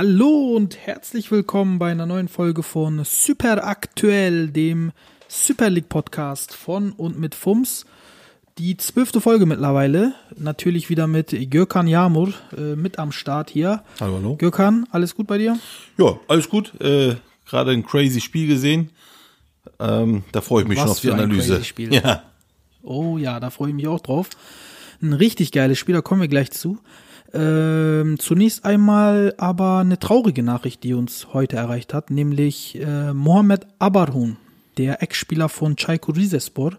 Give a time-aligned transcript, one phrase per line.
[0.00, 4.92] Hallo und herzlich willkommen bei einer neuen Folge von Super Aktuell, dem
[5.26, 7.84] Super League Podcast von und mit FUMS.
[8.58, 10.12] Die zwölfte Folge mittlerweile.
[10.36, 13.82] Natürlich wieder mit Gökhan Yamur äh, mit am Start hier.
[13.98, 14.36] Hallo, hallo.
[14.36, 15.58] Gökhan, alles gut bei dir?
[15.96, 16.80] Ja, alles gut.
[16.80, 18.90] Äh, Gerade ein crazy Spiel gesehen.
[19.80, 21.54] Ähm, da freue ich mich Was schon auf die für ein Analyse.
[21.54, 21.92] crazy Spiel.
[21.92, 22.22] Ja.
[22.84, 24.30] Oh ja, da freue ich mich auch drauf.
[25.02, 26.78] Ein richtig geiles Spiel, da kommen wir gleich zu.
[27.34, 33.66] Ähm, zunächst einmal aber eine traurige Nachricht, die uns heute erreicht hat, nämlich äh, Mohamed
[33.78, 34.38] Abarhun,
[34.78, 36.78] der Ex-Spieler von Çaykur Rizespor,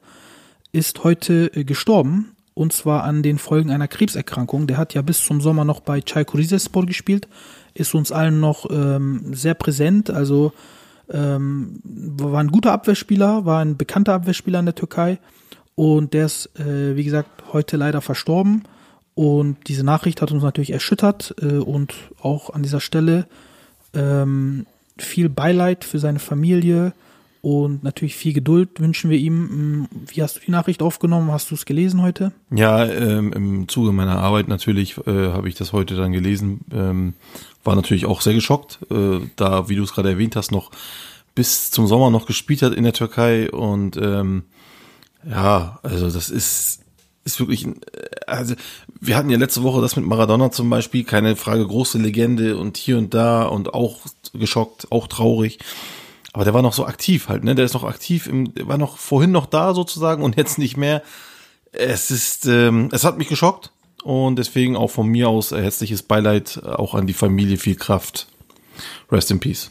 [0.71, 4.65] ist heute äh, gestorben und zwar an den Folgen einer Krebserkrankung.
[4.65, 7.27] Der hat ja bis zum Sommer noch bei Çaykur Rizespor gespielt,
[7.75, 10.51] ist uns allen noch ähm, sehr präsent, also
[11.11, 15.19] ähm, war ein guter Abwehrspieler, war ein bekannter Abwehrspieler in der Türkei
[15.75, 18.63] und der ist, äh, wie gesagt, heute leider verstorben.
[19.19, 23.27] Und diese Nachricht hat uns natürlich erschüttert äh, und auch an dieser Stelle
[23.93, 24.65] ähm,
[24.97, 26.93] viel Beileid für seine Familie
[27.41, 29.81] und natürlich viel Geduld wünschen wir ihm.
[29.81, 31.33] Mm, Wie hast du die Nachricht aufgenommen?
[31.33, 32.31] Hast du es gelesen heute?
[32.49, 36.61] Ja, ähm, im Zuge meiner Arbeit natürlich äh, habe ich das heute dann gelesen.
[36.71, 37.13] Ähm,
[37.65, 40.71] war natürlich auch sehr geschockt, äh, da, wie du es gerade erwähnt hast, noch
[41.35, 43.51] bis zum Sommer noch gespielt hat in der Türkei.
[43.51, 44.43] Und ähm,
[45.29, 46.79] ja, also das ist,
[47.25, 47.81] ist wirklich, ein-
[48.29, 48.55] also
[48.99, 52.77] wir hatten ja letzte Woche das mit Maradona zum Beispiel, keine Frage, große Legende und
[52.77, 53.99] hier und da und auch
[54.33, 55.59] geschockt, auch traurig.
[56.33, 57.55] Aber der war noch so aktiv halt, ne?
[57.55, 61.01] Der ist noch aktiv, im, war noch vorhin noch da sozusagen und jetzt nicht mehr.
[61.71, 63.71] Es ist, ähm, es hat mich geschockt
[64.03, 68.27] und deswegen auch von mir aus herzliches Beileid äh, auch an die Familie, viel Kraft.
[69.11, 69.69] Rest in Peace.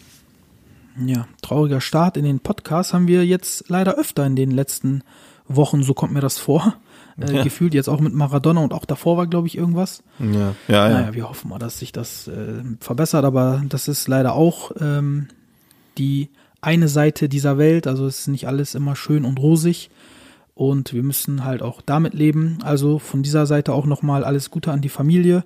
[1.05, 5.03] Ja, trauriger Start in den Podcast haben wir jetzt leider öfter in den letzten
[5.47, 6.75] Wochen, so kommt mir das vor.
[7.21, 7.43] Äh, Ja.
[7.43, 10.03] Gefühlt jetzt auch mit Maradona und auch davor war, glaube ich, irgendwas.
[10.19, 10.89] Ja, ja, ja.
[10.89, 15.29] Naja, wir hoffen mal, dass sich das äh, verbessert, aber das ist leider auch ähm,
[15.97, 16.29] die
[16.61, 17.87] eine Seite dieser Welt.
[17.87, 19.91] Also es ist nicht alles immer schön und rosig
[20.55, 22.59] und wir müssen halt auch damit leben.
[22.63, 25.45] Also von dieser Seite auch nochmal alles Gute an die Familie.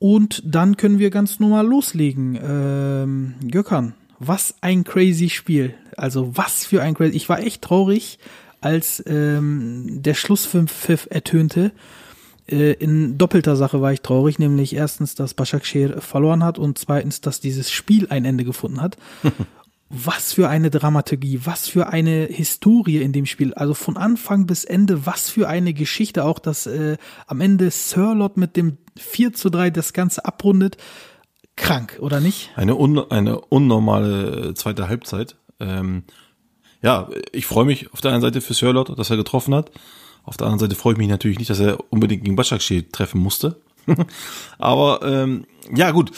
[0.00, 2.38] Und dann können wir ganz normal loslegen.
[2.42, 5.74] Ähm, Gökhan, was ein crazy Spiel.
[5.96, 7.16] Also was für ein crazy.
[7.16, 8.18] Ich war echt traurig,
[8.64, 11.72] als ähm, der Schlusspfiff ertönte.
[12.46, 17.20] Äh, in doppelter Sache war ich traurig, nämlich erstens, dass Başakşehir verloren hat und zweitens,
[17.20, 18.96] dass dieses Spiel ein Ende gefunden hat.
[19.90, 23.54] was für eine Dramaturgie, was für eine Historie in dem Spiel.
[23.54, 26.24] Also von Anfang bis Ende, was für eine Geschichte.
[26.24, 26.96] Auch, dass äh,
[27.26, 30.78] am Ende Sirlot mit dem 4 zu 3 das Ganze abrundet.
[31.56, 32.50] Krank, oder nicht?
[32.56, 35.36] Eine, un, eine unnormale äh, zweite Halbzeit.
[35.60, 36.02] Ähm,
[36.84, 39.70] ja, ich freue mich auf der einen Seite für Sörlot, dass er getroffen hat.
[40.22, 43.22] Auf der anderen Seite freue ich mich natürlich nicht, dass er unbedingt gegen Başakşehir treffen
[43.22, 43.56] musste.
[44.58, 46.12] Aber ähm, ja gut,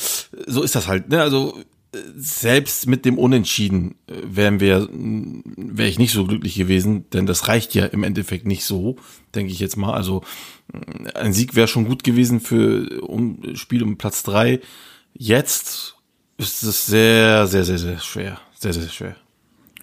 [0.46, 1.08] so ist das halt.
[1.08, 1.22] Ne?
[1.22, 1.56] Also
[1.92, 7.26] äh, selbst mit dem Unentschieden äh, wären wir, wäre ich nicht so glücklich gewesen, denn
[7.26, 8.96] das reicht ja im Endeffekt nicht so,
[9.36, 9.94] denke ich jetzt mal.
[9.94, 10.24] Also
[10.72, 14.60] äh, ein Sieg wäre schon gut gewesen für um Spiel um Platz drei.
[15.14, 15.94] Jetzt
[16.38, 18.40] ist es sehr, sehr, sehr, sehr schwer.
[18.58, 19.16] Sehr, sehr schwer.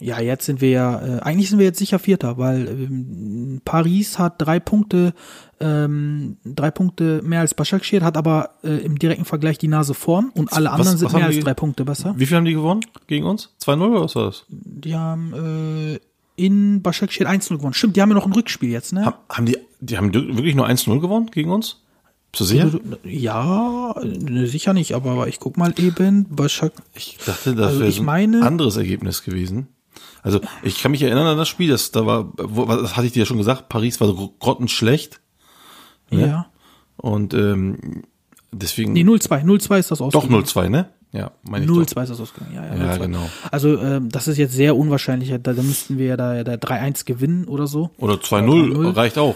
[0.04, 4.20] Ja, jetzt sind wir ja, äh, eigentlich sind wir jetzt sicher Vierter, weil ähm, Paris
[4.20, 5.14] hat drei Punkte,
[5.62, 10.30] ähm, drei Punkte mehr als Başakşehir, hat aber äh, im direkten Vergleich die Nase vorn
[10.36, 12.14] und alle Was- anderen was sind mehr als drei Punkte besser.
[12.18, 13.50] Wie viel haben die gewonnen gegen uns?
[13.62, 14.46] 2-0 oder was war das?
[14.50, 16.00] Die haben äh,
[16.36, 17.74] in Başakşehir 1-0 gewonnen.
[17.74, 19.06] Stimmt, die haben ja noch ein Rückspiel jetzt, ne?
[19.06, 21.80] Haben, haben die, die haben wirklich nur 1-0 gewonnen gegen uns?
[22.36, 22.72] Du sicher?
[23.04, 26.26] Ja, äh, sicher nicht, aber ich guck mal eben.
[26.30, 29.68] Başak Ich dachte, das Also wäre ein meine- anderes Ergebnis gewesen.
[30.24, 33.12] Also ich kann mich erinnern an das Spiel, das da war, wo, das hatte ich
[33.14, 35.20] dir ja schon gesagt, Paris war so grottenschlecht
[36.12, 36.28] ne?
[36.28, 36.46] ja.
[36.98, 38.04] und ähm,
[38.54, 39.44] deswegen Nee, 0-2.
[39.44, 40.44] 0-2 ist das doch ausgegangen.
[40.46, 40.90] 0-2, ne?
[41.12, 42.02] Ja, meine ich 0-2 doch.
[42.04, 42.56] ist das ausgegangen.
[42.56, 43.00] Ja, ja, Ja, 0-2.
[43.02, 43.30] genau.
[43.52, 45.30] Also ähm, das ist jetzt sehr unwahrscheinlich.
[45.30, 47.92] Da, da müssten wir ja da, da 3-1 gewinnen oder so.
[47.98, 48.96] Oder 2-0 3-0.
[48.96, 49.36] reicht auch.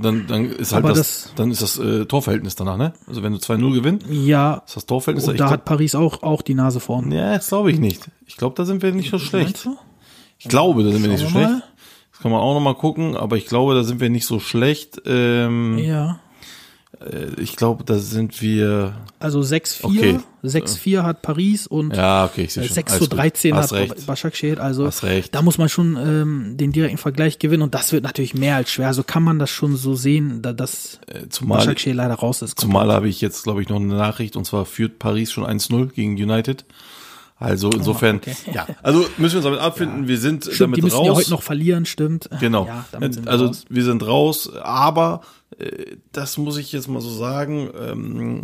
[0.00, 2.92] Dann, dann ist halt das, das- dann ist das äh, Torverhältnis danach, ne?
[3.08, 6.42] Also wenn du 2-0 gewinnst, Ja, ist das Torverhältnis und da hat Paris auch, auch
[6.42, 7.10] die Nase vorn.
[7.10, 8.08] Ja, das glaube ich nicht.
[8.26, 9.64] Ich glaube, da sind wir nicht so schlecht.
[9.64, 9.76] Meinst du?
[10.46, 11.50] Ich glaube, da sind wir nicht so schlecht.
[12.12, 14.38] Das kann man auch noch mal gucken, aber ich glaube, da sind wir nicht so
[14.40, 15.02] schlecht.
[15.06, 16.20] Ähm, Ja.
[17.00, 18.94] Äh, ich glaube, da sind wir.
[19.18, 19.84] Also 6-4.
[19.84, 20.18] Okay.
[20.42, 22.74] 6-4 hat Paris und Ja, okay, ich sehe äh, schon.
[22.74, 23.18] 6 Alles zu gut.
[23.18, 24.06] 13 Hast hat recht.
[24.06, 24.60] Başakşehir.
[24.60, 24.88] Also
[25.32, 28.70] da muss man schon ähm, den direkten Vergleich gewinnen und das wird natürlich mehr als
[28.70, 28.86] schwer.
[28.86, 32.58] Also kann man das schon so sehen, da, dass Äh, zumal- Başakşehir leider raus ist.
[32.58, 35.88] Zumal habe ich jetzt, glaube ich, noch eine Nachricht und zwar führt Paris schon 1-0
[35.92, 36.64] gegen United.
[37.38, 38.34] Also insofern, okay.
[38.52, 40.08] ja, also müssen wir uns damit abfinden.
[40.08, 41.06] Wir sind Stimmt, damit die müssen raus.
[41.06, 42.30] ja heute noch verlieren, stimmt.
[42.40, 42.66] Genau.
[42.66, 42.86] Ja,
[43.26, 43.66] also raus.
[43.68, 45.20] wir sind raus, aber
[45.58, 47.70] äh, das muss ich jetzt mal so sagen.
[47.78, 48.42] Ähm,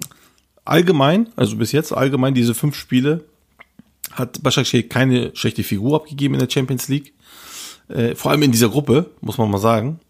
[0.66, 3.24] allgemein, also bis jetzt allgemein diese fünf Spiele
[4.12, 7.14] hat Başakşehir keine schlechte Figur abgegeben in der Champions League.
[7.88, 10.00] Äh, vor allem in dieser Gruppe, muss man mal sagen.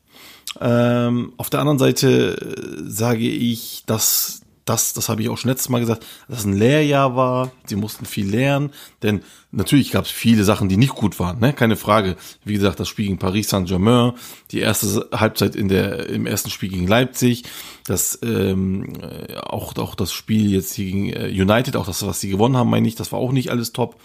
[0.60, 5.50] Ähm, auf der anderen Seite äh, sage ich, dass das, das habe ich auch schon
[5.50, 7.50] letztes Mal gesagt, dass es ein Lehrjahr war.
[7.66, 8.70] Sie mussten viel lernen,
[9.02, 11.52] denn natürlich gab es viele Sachen, die nicht gut waren, ne?
[11.52, 12.16] keine Frage.
[12.44, 14.12] Wie gesagt, das Spiel gegen Paris Saint-Germain,
[14.52, 17.44] die erste Halbzeit in der im ersten Spiel gegen Leipzig,
[17.86, 22.30] das ähm, äh, auch auch das Spiel jetzt gegen äh, United, auch das, was sie
[22.30, 24.00] gewonnen haben, meine ich, das war auch nicht alles top.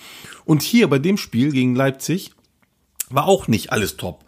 [0.45, 2.31] Und hier bei dem Spiel gegen Leipzig
[3.09, 4.25] war auch nicht alles top.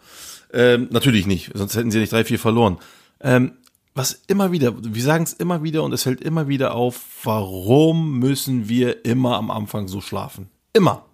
[0.52, 2.78] Ähm, natürlich nicht, sonst hätten sie nicht drei, vier verloren.
[3.20, 3.52] Ähm,
[3.94, 8.18] was immer wieder, wir sagen es immer wieder und es fällt immer wieder auf, warum
[8.18, 10.48] müssen wir immer am Anfang so schlafen?
[10.72, 11.04] Immer.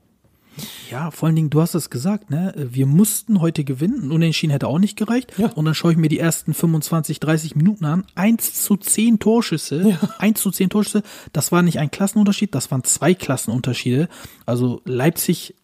[0.91, 2.55] Ja, vor allen Dingen, du hast es gesagt, ne?
[2.57, 4.11] Wir mussten heute gewinnen.
[4.11, 5.33] Unentschieden hätte auch nicht gereicht.
[5.37, 5.49] Ja.
[5.49, 8.05] Und dann schaue ich mir die ersten 25, 30 Minuten an.
[8.15, 9.99] 1 zu 10 Torschüsse.
[10.19, 11.03] 1 zu 10 Torschüsse.
[11.33, 14.09] Das war nicht ein Klassenunterschied, das waren zwei Klassenunterschiede.
[14.47, 15.55] Also Leipzig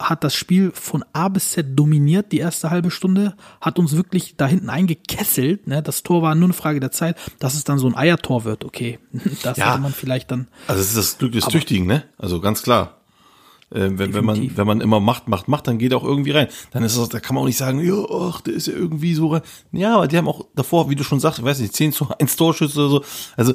[0.00, 4.34] hat das Spiel von A bis Z dominiert, die erste halbe Stunde, hat uns wirklich
[4.36, 5.66] da hinten eingekesselt.
[5.66, 5.82] Ne?
[5.82, 8.64] Das Tor war nur eine Frage der Zeit, dass es dann so ein Eiertor wird.
[8.64, 8.98] Okay,
[9.42, 9.70] das Ja.
[9.72, 12.04] hätte man vielleicht dann Also es ist das Glück des Tüchtigen, ne?
[12.18, 12.96] Also ganz klar.
[13.72, 16.32] Äh, wenn, wenn man wenn man immer macht, macht, macht, dann geht er auch irgendwie
[16.32, 16.48] rein.
[16.72, 19.14] Dann ist das, da kann man auch nicht sagen, ja, ach, der ist ja irgendwie
[19.14, 19.42] so rein.
[19.70, 22.08] Ja, aber die haben auch davor, wie du schon sagst, ich weiß nicht, 10 zu
[22.18, 23.04] 1 Torschüsse oder so.
[23.36, 23.54] Also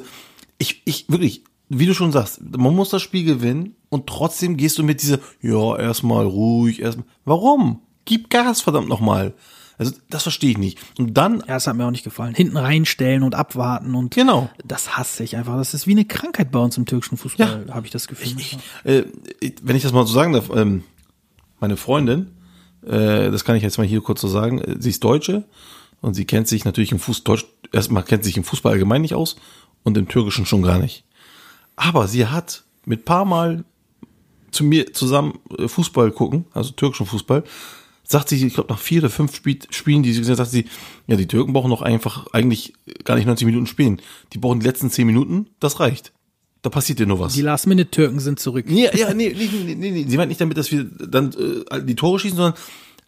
[0.58, 4.78] ich, ich wirklich, wie du schon sagst, man muss das Spiel gewinnen und trotzdem gehst
[4.78, 7.06] du mit dieser, ja, erstmal ruhig, erstmal.
[7.24, 7.80] Warum?
[8.04, 9.34] Gib Gas, verdammt nochmal.
[9.78, 10.78] Also das verstehe ich nicht.
[10.98, 12.34] Und dann Ja, das hat mir auch nicht gefallen.
[12.34, 14.48] Hinten reinstellen und abwarten und Genau.
[14.64, 15.56] das hasse ich einfach.
[15.56, 18.36] Das ist wie eine Krankheit bei uns im türkischen Fußball, habe ich das Gefühl.
[18.84, 19.02] äh,
[19.62, 20.84] wenn ich das mal so sagen darf, ähm,
[21.60, 22.28] meine Freundin,
[22.86, 25.44] äh, das kann ich jetzt mal hier kurz so sagen, äh, sie ist Deutsche
[26.00, 29.14] und sie kennt sich natürlich im Fußball, Deutsch, erstmal kennt sich im Fußball allgemein nicht
[29.14, 29.36] aus
[29.82, 31.04] und im Türkischen schon gar nicht.
[31.76, 33.64] Aber sie hat mit paar Mal
[34.50, 37.44] zu mir zusammen äh, Fußball gucken, also türkischen Fußball,
[38.04, 40.50] sagt sie, ich glaube nach vier oder fünf Spiel, Spielen, die sie gesehen hat, sagt
[40.50, 40.66] sie,
[41.06, 42.72] ja, die Türken brauchen doch einfach eigentlich
[43.04, 44.00] gar nicht 90 Minuten spielen.
[44.32, 46.12] Die brauchen die letzten 10 Minuten, das reicht.
[46.62, 47.34] Da passiert dir nur was.
[47.34, 48.66] Die Last-Minute-Türken sind zurück.
[48.68, 50.06] Nee, ja, nee, nee, nee, nee, nee.
[50.08, 51.32] Sie meint nicht damit, dass wir dann
[51.70, 52.54] äh, die Tore schießen, sondern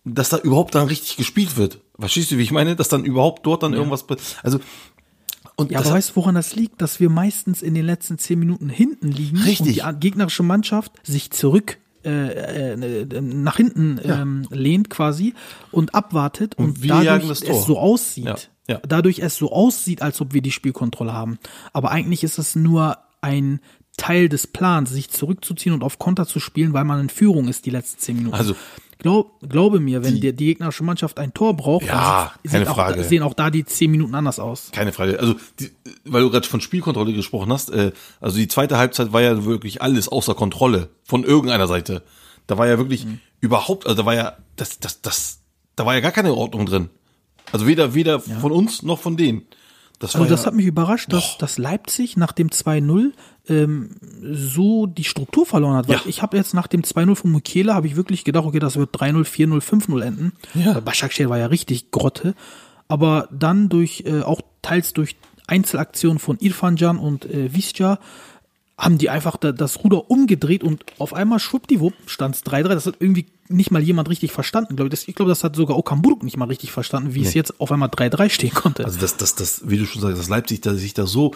[0.05, 1.81] dass da überhaupt dann richtig gespielt wird.
[1.99, 2.77] Verstehst du, wie ich meine?
[2.77, 4.05] Dass dann überhaupt dort dann irgendwas.
[4.43, 4.61] Also
[5.59, 6.81] und Ja, aber weißt du, woran das liegt?
[6.81, 9.83] Dass wir meistens in den letzten zehn Minuten hinten liegen Richtig.
[9.85, 15.35] und die gegnerische Mannschaft sich zurück äh, äh, nach hinten ähm, lehnt quasi
[15.73, 18.25] und abwartet und, Und dadurch es so aussieht.
[18.25, 18.37] Ja,
[18.69, 18.81] ja.
[18.87, 21.41] Dadurch es so aussieht, als ob wir die Spielkontrolle haben.
[21.73, 23.61] Aber eigentlich ist es nur ein
[23.97, 27.67] Teil des Plans, sich zurückzuziehen und auf Konter zu spielen, weil man in Führung ist
[27.67, 28.37] die letzten zehn Minuten.
[28.37, 28.55] Also-
[28.99, 32.75] Glaub, glaube mir, wenn die, die gegnerische Mannschaft ein Tor braucht, Ja, dann keine auch,
[32.75, 33.05] Frage.
[33.05, 34.71] sehen auch da die zehn Minuten anders aus.
[34.73, 35.21] keine Frage.
[35.21, 35.71] Also, die,
[36.05, 39.83] weil du gerade von Spielkontrolle gesprochen hast, äh, also die zweite Halbzeit war ja wirklich
[39.83, 42.03] alles außer Kontrolle von irgendeiner Seite.
[42.49, 43.21] Da war ja wirklich Mhm.
[43.41, 45.41] überhaupt, also da war ja, das, das, das,
[45.77, 46.91] da war ja gar keine Ordnung drin.
[47.53, 49.43] Also weder, weder von uns noch von denen.
[49.99, 53.13] Das Also das ja, hat mich überrascht, dass, dass Leipzig nach dem 2-0
[53.49, 53.91] ähm,
[54.23, 55.89] so die Struktur verloren hat.
[55.89, 56.03] Weil Ja.
[56.07, 58.95] ich habe jetzt nach dem 2-0 von Mukela habe ich wirklich gedacht, okay, das wird
[58.95, 60.33] 3-0, 4-0, 5-0 enden.
[60.55, 60.79] Ja.
[60.81, 62.35] Başakşehir war ja richtig Grotte.
[62.87, 65.17] Aber dann durch, äh, auch teils durch
[65.49, 67.99] Einzelaktionen von Irfan Can und äh, Visca,
[68.79, 72.63] haben die einfach da, das Ruder umgedreht und auf einmal schwuppdiwupp stand es 3-3.
[72.69, 74.91] Das hat irgendwie nicht mal jemand richtig verstanden, glaube ich.
[74.91, 77.73] Das, ich glaube, das hat sogar Okamburg nicht mal richtig verstanden, wie es jetzt auf
[77.73, 78.85] einmal 3-3 stehen konnte.
[78.85, 81.35] Also das, das, das, wie du schon sagst, das Leipzig, da sich da so,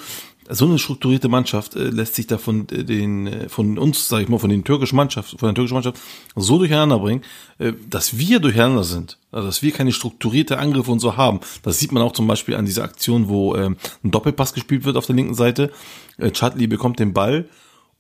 [0.49, 4.23] so eine strukturierte Mannschaft äh, lässt sich da von äh, den, äh, von uns, sag
[4.23, 5.99] ich mal, von den türkischen Mannschaft, von der türkischen Mannschaft
[6.37, 7.23] so durcheinander bringen,
[7.59, 11.41] äh, dass wir durcheinander sind, also dass wir keine strukturierte Angriffe und so haben.
[11.63, 14.97] Das sieht man auch zum Beispiel an dieser Aktion, wo ähm, ein Doppelpass gespielt wird
[14.97, 15.73] auf der linken Seite.
[16.19, 17.49] Äh, Chadli bekommt den Ball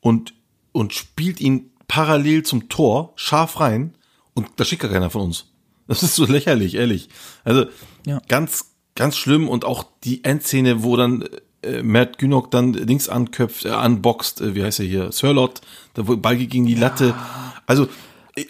[0.00, 0.34] und
[0.72, 3.94] und spielt ihn parallel zum Tor scharf rein
[4.34, 5.46] und da schickt gar keiner von uns.
[5.88, 7.08] Das ist so lächerlich, ehrlich.
[7.44, 7.66] Also
[8.06, 8.20] Ja.
[8.28, 11.24] ganz, ganz schlimm und auch die Endszene, wo dann
[11.62, 15.60] äh, Matt Günok dann links anköpft, äh, anboxt, äh, wie heißt er hier, Sirlot,
[15.94, 17.14] da wo Ball gegen die Latte.
[17.66, 17.88] Also
[18.36, 18.44] äh,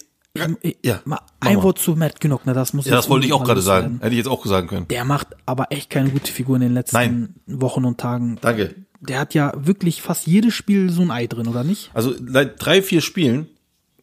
[0.82, 1.62] Ja, Mal mach ein mal.
[1.64, 3.84] Wort zu Matt Günnock, ne, das muss Ja, das wollte ich auch gerade sagen.
[3.86, 3.98] sagen.
[4.00, 4.88] Hätte ich jetzt auch sagen können.
[4.88, 7.34] Der macht aber echt keine gute Figur in den letzten Nein.
[7.46, 8.38] Wochen und Tagen.
[8.40, 8.74] Danke.
[9.00, 11.90] Der hat ja wirklich fast jedes Spiel so ein Ei drin, oder nicht?
[11.92, 13.48] Also seit drei, vier Spielen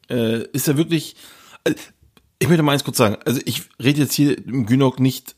[0.10, 1.16] äh, ist er wirklich.
[1.64, 1.74] Äh,
[2.40, 3.18] Ich möchte mal eins kurz sagen.
[3.26, 5.36] Also ich rede jetzt hier im Günok nicht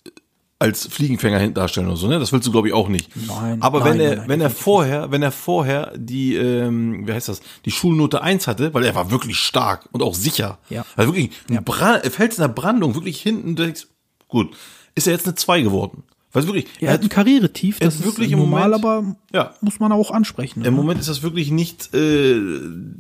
[0.60, 2.20] als Fliegenfänger hinten darstellen oder so, ne?
[2.20, 3.10] Das willst du glaube ich auch nicht.
[3.28, 7.14] Nein, Aber wenn nein, er, nein, wenn er vorher, wenn er vorher die, ähm, wie
[7.14, 10.60] heißt das, die Schulnote 1 hatte, weil er war wirklich stark und auch sicher.
[10.70, 10.86] Ja.
[10.96, 13.88] Also wirklich ein Brand, er fällt in der Brandung wirklich hinten, du denkst,
[14.28, 14.56] gut,
[14.94, 16.04] ist er jetzt eine 2 geworden.
[16.34, 19.54] Weil wirklich, Er hat ein Karrieretief, er das ist wirklich im normal, Moment- aber Ja.
[19.62, 20.60] muss man auch ansprechen.
[20.64, 20.80] Im ne?
[20.80, 22.40] Moment ist das wirklich nicht äh,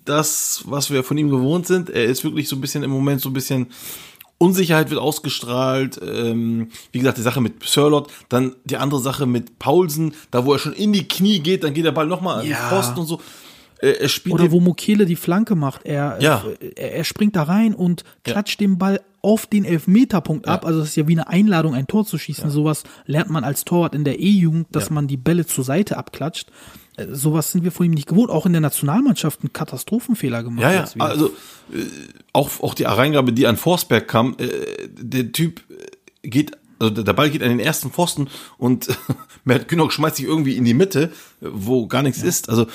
[0.06, 1.90] das, was wir von ihm gewohnt sind.
[1.90, 3.68] Er ist wirklich so ein bisschen im Moment so ein bisschen
[4.38, 6.00] Unsicherheit wird ausgestrahlt.
[6.04, 10.54] Ähm, wie gesagt, die Sache mit Sirlot, dann die andere Sache mit Paulsen, da wo
[10.54, 12.58] er schon in die Knie geht, dann geht der Ball nochmal an Ja.
[12.58, 13.22] den Pfosten und so.
[13.80, 15.86] Äh, er spielt Oder wo Mokele die Flanke macht.
[15.86, 16.44] Er, Ja.
[16.76, 20.66] er, er springt da rein und klatscht den Ball auf den Elfmeterpunkt ab.
[20.66, 22.50] Also das ist ja wie eine Einladung, ein Tor zu schießen.
[22.50, 24.94] Sowas lernt man als Torwart in der E-Jugend, dass Ja.
[24.94, 26.50] man die Bälle zur Seite abklatscht.
[26.98, 28.32] Äh, Sowas sind wir von ihm nicht gewohnt.
[28.32, 30.62] Auch in der Nationalmannschaft einen Katastrophenfehler gemacht.
[30.63, 31.28] Ja, ja, also
[31.72, 31.84] äh,
[32.34, 34.48] auch, auch die Reingabe, die an Forsberg kam, äh,
[34.90, 35.62] der Typ
[36.24, 38.88] äh, geht, also der- Ball geht an den ersten Pfosten und
[39.44, 41.12] Mert Günok schmeißt sich irgendwie in die Mitte,
[41.42, 42.50] äh, wo gar nichts ist.
[42.50, 42.66] Also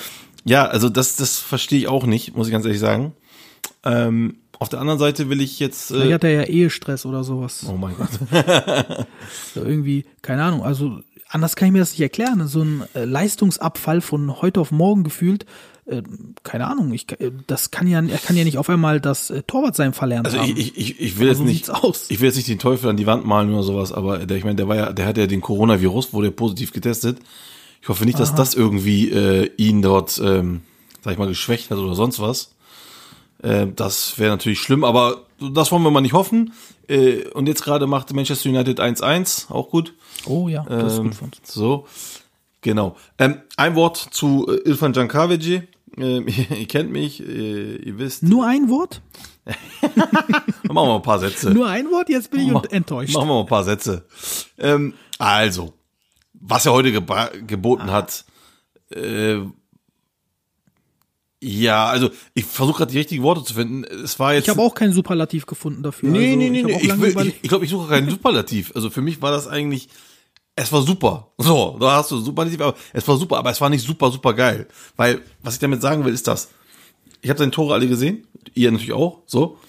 [0.45, 3.11] ja, also das, das verstehe ich auch nicht, muss ich ganz ehrlich sagen.
[3.83, 5.87] Ähm, auf der anderen Seite will ich jetzt.
[5.87, 7.65] Vielleicht Äh, hat er ja Ehestress oder sowas.
[7.69, 8.09] oh mein Gott.
[9.53, 10.99] So irgendwie, keine Ahnung, also
[11.29, 12.47] anders kann ich mir das nicht erklären.
[12.47, 15.45] So ein äh, Leistungsabfall von heute auf morgen gefühlt,
[15.85, 16.01] äh,
[16.43, 19.43] keine Ahnung, ich, äh, das kann ja, er kann ja nicht auf einmal das äh,
[19.43, 20.49] Torwartsein verlernt Also haben.
[20.55, 22.05] ich, ich, ich, will jetzt so nicht, aus.
[22.09, 24.43] ich will jetzt nicht den Teufel an die Wand malen oder sowas, aber der, ich
[24.43, 27.19] meine, der war ja, der hat ja den Coronavirus, wurde positiv getestet.
[27.81, 30.61] Ich hoffe nicht, dass das irgendwie äh, ihn dort, ähm,
[31.03, 32.51] sag ich mal, geschwächt hat oder sonst was.
[33.43, 36.53] Äh, das wäre natürlich schlimm, aber das wollen wir mal nicht hoffen.
[36.87, 39.93] Äh, und jetzt gerade macht Manchester United 1-1, auch gut.
[40.25, 41.53] oh ja, das ist Ähm, gut von uns.
[41.53, 41.85] So,
[42.61, 42.95] genau.
[43.19, 45.63] Ähm, ein Wort zu äh, Ilfan Jankavici.
[45.97, 48.23] Ähm, ihr, ihr kennt mich, äh, ihr wisst.
[48.23, 49.01] Nur ein Wort?
[49.81, 51.51] Machen wir mal ein paar Sätze.
[51.51, 52.09] Nur ein Wort?
[52.09, 53.13] Jetzt bin ich Ma- enttäuscht.
[53.13, 54.05] Machen wir mal ein paar Sätze.
[54.57, 55.73] Ähm, also,
[56.33, 58.25] was er heute geboten hat,
[58.91, 59.37] äh,
[61.39, 63.83] ja, also ich versuche gerade die richtigen Worte zu finden.
[63.83, 64.45] Es war jetzt.
[64.45, 66.09] Ich habe auch kein Superlativ gefunden dafür.
[66.09, 66.79] Nee, also, nee, nee, ich nee.
[66.81, 68.71] Ich, will, ich, ich glaube, ich suche keinen Superlativ.
[68.75, 69.87] Also für mich war das eigentlich,
[70.55, 71.31] es war super.
[71.37, 74.33] So, da hast du Superlativ, aber es war super, aber es war nicht super, super
[74.33, 74.67] geil.
[74.95, 76.49] Weil, was ich damit sagen will, ist das.
[77.21, 78.25] Ich habe seine Tore alle gesehen,
[78.55, 79.59] ihr natürlich auch, so.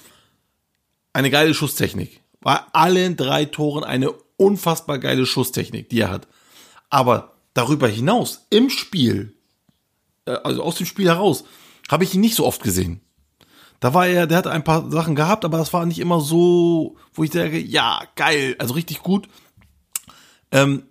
[1.13, 2.23] Eine geile Schusstechnik.
[2.41, 6.29] Bei allen drei Toren eine unfassbar geile Schusstechnik, die er hat.
[6.89, 9.35] Aber darüber hinaus, im Spiel,
[10.29, 11.45] also aus dem Spiel heraus,
[11.89, 13.01] habe ich ihn nicht so oft gesehen.
[13.81, 16.97] Da war er, der hat ein paar Sachen gehabt, aber das war nicht immer so,
[17.15, 19.29] wo ich sage, ja, geil, also richtig gut.
[20.51, 20.85] Ähm,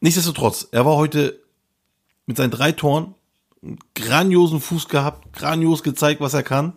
[0.00, 1.42] nichtsdestotrotz, er war heute
[2.26, 3.14] mit seinen drei Toren
[3.94, 6.74] grandiosen Fuß gehabt, grandios gezeigt, was er kann.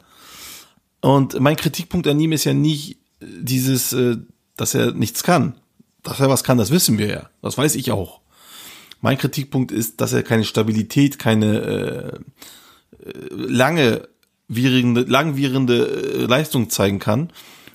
[1.01, 4.17] Und mein Kritikpunkt an ihm ist ja nicht äh, dieses, äh,
[4.55, 5.55] dass er nichts kann.
[6.03, 7.29] Dass er was kann, das wissen wir ja.
[7.41, 8.20] Das weiß ich auch.
[9.01, 14.07] Mein Kritikpunkt ist, dass er keine Stabilität, keine äh, äh, lange
[14.47, 17.31] währende, langwierende äh, Leistung zeigen kann.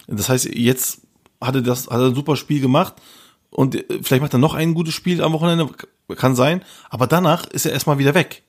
[0.07, 1.03] Das heißt, jetzt
[1.41, 2.95] hat er das, hat er ein super Spiel gemacht
[3.51, 5.69] und äh, vielleicht macht er noch ein gutes Spiel am Wochenende,
[6.17, 8.43] kann sein, aber danach ist er erstmal wieder weg.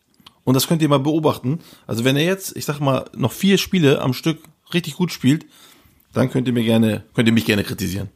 [0.44, 1.60] Und das könnt ihr mal beobachten.
[1.88, 4.40] Also wenn er jetzt, ich sag mal, noch vier Spiele am Stück
[4.74, 5.46] richtig gut spielt,
[6.14, 8.10] dann könnt ihr mir gerne, könnt ihr mich gerne kritisieren.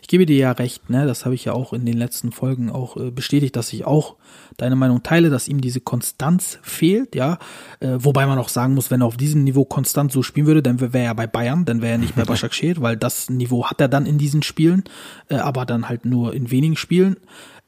[0.00, 1.06] Ich gebe dir ja recht, ne?
[1.06, 4.16] Das habe ich ja auch in den letzten Folgen auch äh, bestätigt, dass ich auch
[4.56, 7.38] deine Meinung teile, dass ihm diese Konstanz fehlt, ja.
[7.80, 10.62] Äh, wobei man auch sagen muss, wenn er auf diesem Niveau konstant so spielen würde,
[10.62, 13.80] dann wäre er bei Bayern, dann wäre er nicht bei Başakşehir, weil das Niveau hat
[13.80, 14.84] er dann in diesen Spielen,
[15.28, 17.16] äh, aber dann halt nur in wenigen Spielen.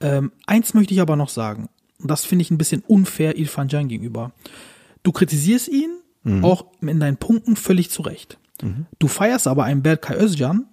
[0.00, 3.68] Ähm, eins möchte ich aber noch sagen, und das finde ich ein bisschen unfair Irfan
[3.68, 4.32] Can gegenüber.
[5.02, 5.98] Du kritisierst ihn
[6.42, 8.38] auch in deinen Punkten völlig zu Recht.
[9.00, 10.66] Du feierst aber einen Berkay Özcan,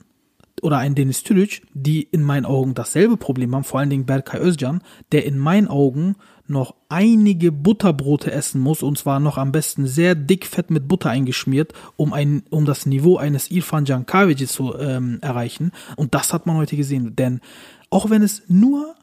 [0.64, 4.40] oder ein Dennis Tülic, die in meinen Augen dasselbe Problem haben, vor allen Dingen Berkay
[4.40, 6.16] Özcan, der in meinen Augen
[6.48, 11.10] noch einige Butterbrote essen muss und zwar noch am besten sehr dick fett mit Butter
[11.10, 15.72] eingeschmiert, um ein, um das Niveau eines Irfan Jankavici zu ähm, erreichen.
[15.96, 17.42] Und das hat man heute gesehen, denn
[17.90, 18.96] auch wenn es nur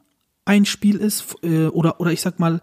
[0.45, 2.61] ein Spiel ist äh, oder oder ich sag mal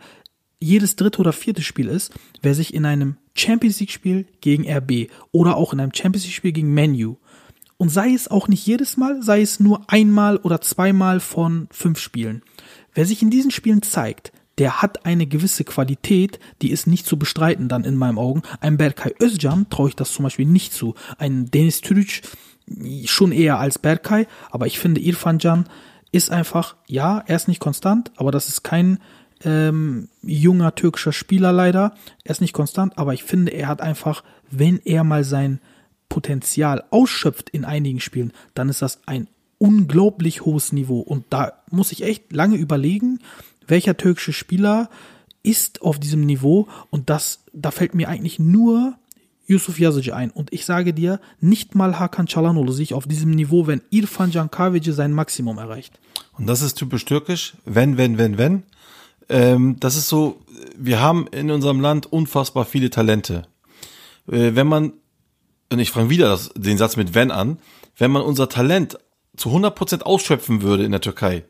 [0.60, 5.10] jedes dritte oder vierte Spiel ist, wer sich in einem Champions League Spiel gegen RB
[5.32, 7.16] oder auch in einem Champions League Spiel gegen Menu
[7.76, 11.98] und sei es auch nicht jedes Mal, sei es nur einmal oder zweimal von fünf
[11.98, 12.42] Spielen.
[12.94, 17.18] Wer sich in diesen Spielen zeigt, der hat eine gewisse Qualität, die ist nicht zu
[17.18, 18.42] bestreiten dann in meinen Augen.
[18.60, 20.94] Ein Berkay Özcan traue ich das zum Beispiel nicht zu.
[21.18, 22.22] Ein Denis Türüc
[23.06, 25.68] schon eher als Berkay, aber ich finde Irfan Can
[26.12, 28.98] ist einfach, ja, er ist nicht konstant, aber das ist kein
[29.42, 31.94] ähm, junger türkischer Spieler leider.
[32.22, 35.60] Er ist nicht konstant, aber ich finde, er hat einfach, wenn er mal sein
[36.08, 41.00] Potenzial ausschöpft in einigen Spielen, dann ist das ein unglaublich hohes Niveau.
[41.00, 43.20] Und da muss ich echt lange überlegen,
[43.66, 44.90] welcher türkische Spieler
[45.42, 46.68] ist auf diesem Niveau.
[46.90, 48.96] Und das, da fällt mir eigentlich nur
[49.46, 50.30] Yusuf Yazici ein.
[50.30, 54.92] Und ich sage dir, nicht mal Hakan Çalhanoğlu sich auf diesem Niveau, wenn Irfan Cankavici
[54.92, 55.98] sein Maximum erreicht.
[56.32, 57.54] Und das ist typisch türkisch.
[57.64, 58.62] Wenn, wenn, wenn, wenn.
[59.28, 60.40] Ähm, das ist so,
[60.76, 63.46] wir haben in unserem Land unfassbar viele Talente.
[64.28, 64.92] Äh, wenn man,
[65.70, 67.58] und ich fange wieder das, den Satz mit wenn an,
[67.96, 68.98] wenn man unser Talent
[69.36, 71.44] zu 100% ausschöpfen würde in der Türkei,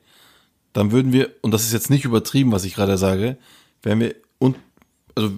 [0.73, 3.39] dann würden wir, und das ist jetzt nicht übertrieben, was ich gerade sage,
[3.83, 4.57] wären wir und,
[5.15, 5.31] also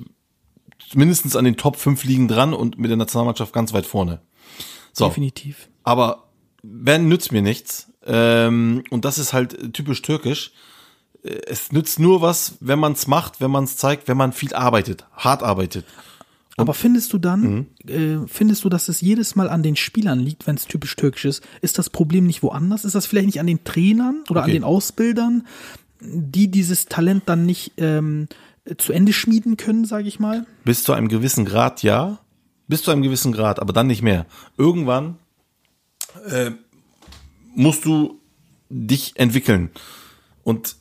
[0.95, 4.21] mindestens an den Top 5 liegen dran und mit der Nationalmannschaft ganz weit vorne.
[4.93, 5.09] So.
[5.09, 5.69] Definitiv.
[5.83, 6.27] Aber
[6.63, 7.93] wenn nützt mir nichts.
[8.05, 10.53] Ähm, und das ist halt typisch türkisch.
[11.23, 14.33] Äh, Es nützt nur was, wenn man es macht, wenn man es zeigt, wenn man
[14.33, 15.85] viel arbeitet, hart arbeitet.
[16.59, 20.47] Aber findest du dann, äh, findest du, dass es jedes Mal an den Spielern liegt,
[20.47, 21.43] wenn es typisch türkisch ist?
[21.61, 22.85] Ist das Problem nicht woanders?
[22.85, 24.55] Ist das vielleicht nicht an den Trainern oder an Okay.
[24.55, 25.47] den Ausbildern,
[26.01, 28.29] die dieses Talent dann nicht ähm,
[28.79, 30.47] zu Ende schmieden können, sage ich mal?
[30.65, 32.21] Bis zu einem gewissen Grad, ja.
[32.69, 34.27] Bis zu einem gewissen Grad, aber dann nicht mehr.
[34.57, 35.19] Irgendwann
[36.29, 36.51] äh,
[37.55, 38.21] musst du
[38.71, 39.71] dich entwickeln.
[40.43, 40.77] Und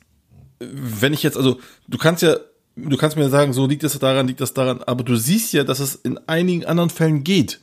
[0.58, 2.36] äh, wenn ich jetzt, also du kannst ja,
[2.76, 5.64] du kannst mir sagen, so liegt das daran, liegt das daran, aber du siehst ja,
[5.64, 7.60] dass es in einigen anderen Fällen geht.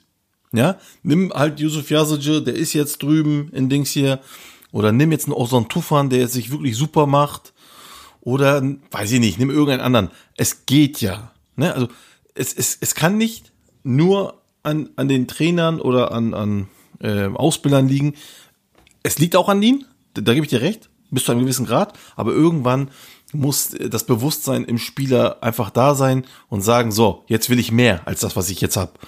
[0.51, 4.19] Ja, nimm halt Yusuf Yazici, der ist jetzt drüben in Dings hier,
[4.71, 7.53] oder nimm jetzt einen Ozan Tufan, der jetzt sich wirklich super macht,
[8.21, 10.11] oder weiß ich nicht, nimm irgendeinen anderen.
[10.37, 11.31] Es geht ja.
[11.55, 11.73] Ne?
[11.73, 11.87] Also
[12.35, 13.51] es, es, es kann nicht
[13.83, 16.67] nur an, an den Trainern oder an, an
[16.99, 18.13] äh, Ausbildern liegen.
[19.01, 21.65] Es liegt auch an ihnen, da, da gebe ich dir recht, bis zu einem gewissen
[21.65, 22.89] Grad, aber irgendwann
[23.33, 28.07] muss das Bewusstsein im Spieler einfach da sein und sagen, so, jetzt will ich mehr
[28.07, 28.99] als das, was ich jetzt hab.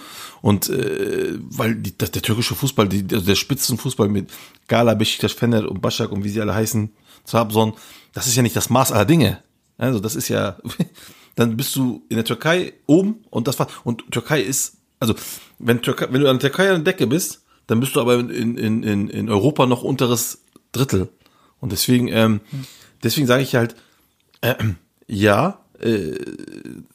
[0.42, 4.32] Und äh, weil die, das, der türkische Fußball, die, also der Spitzenfußball mit
[4.68, 6.92] Gala, Beşiktaş, Fener und Başak und wie sie alle heißen,
[7.26, 7.74] Trabzon,
[8.14, 9.40] das ist ja nicht das Maß aller Dinge.
[9.78, 10.58] Also das ist ja,
[11.36, 15.16] dann bist du in der Türkei oben und das war, und Türkei ist, also
[15.60, 18.20] wenn, Türkei, wenn du an der Türkei an der Decke bist, dann bist du aber
[18.20, 21.10] in, in, in, in Europa noch unteres Drittel.
[21.66, 22.42] Und deswegen, ähm,
[23.02, 23.76] deswegen sage ich halt,
[24.42, 24.54] äh,
[25.08, 26.14] ja, äh,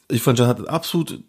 [0.07, 1.21] Irfan Can hat absolut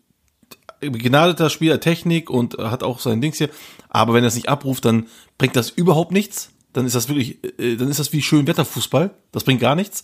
[0.79, 3.51] begnadeter Spieler, Technik und hat auch sein Dings hier.
[3.89, 6.51] Aber wenn er es nicht abruft, dann bringt das überhaupt nichts.
[6.73, 9.11] Dann ist das wirklich, äh, dann ist das wie Schönwetterfußball.
[9.33, 10.03] Das bringt gar nichts.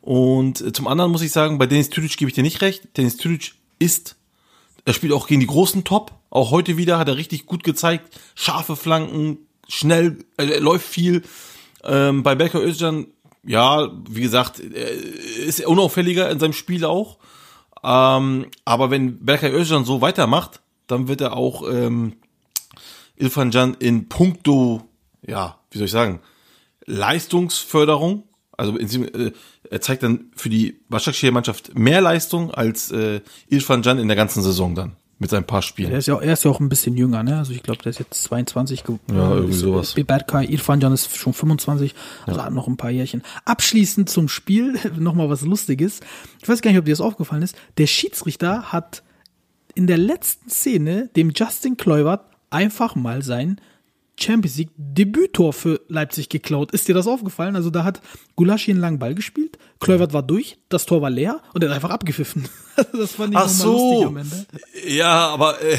[0.00, 2.96] Und äh, zum anderen muss ich sagen, bei Dennis Türic gebe ich dir nicht recht.
[2.96, 4.14] Dennis Türic ist,
[4.84, 6.12] er spielt auch gegen die großen Top.
[6.30, 8.16] Auch heute wieder hat er richtig gut gezeigt.
[8.36, 11.24] Scharfe Flanken, schnell, äh, er läuft viel.
[11.84, 13.06] Ähm, bei Berker Özcan,
[13.44, 17.18] ja, wie gesagt, er ist unauffälliger in seinem Spiel auch.
[17.82, 22.14] Ähm, aber wenn Berkay Özcan so weitermacht, dann wird er auch ähm,
[23.16, 24.82] Ilfan Can in puncto,
[25.26, 26.20] ja, wie soll ich sagen,
[26.86, 28.24] Leistungsförderung,
[28.56, 29.32] also äh,
[29.70, 34.42] er zeigt dann für die Başakşehir-Mannschaft mehr Leistung als äh, Ilfan Can in der ganzen
[34.42, 35.92] Saison dann mit seinen paar Spielen.
[35.92, 37.36] Er ist ja, auch- er ist ja auch ein bisschen jünger, ne?
[37.38, 39.00] Also ich glaube, der ist jetzt 22 geworden.
[39.14, 39.94] Ja, irgendwie sowas.
[39.94, 41.94] Berkay Irfan Can ist schon 25,
[42.26, 43.22] also hat noch ein paar Jährchen.
[43.44, 46.00] Abschließend zum Spiel, nochmal was Lustiges.
[46.42, 47.54] Ich weiß gar nicht, ob dir das aufgefallen ist.
[47.78, 49.02] Der Schiedsrichter hat
[49.74, 53.60] in der letzten Szene dem Justin Kluivert einfach mal sein
[54.18, 56.72] Champions League Debüttor für Leipzig geklaut.
[56.72, 57.56] Ist dir das aufgefallen?
[57.56, 58.02] Also da hat
[58.36, 61.76] Gulaschi einen langen Ball gespielt, Kluivert war durch, das Tor war leer und er hat
[61.76, 62.46] einfach abgepfiffen.
[62.92, 64.06] das fand ich Ach nochmal lustig so.
[64.08, 64.46] am Ende.
[64.86, 65.78] Ja, aber äh,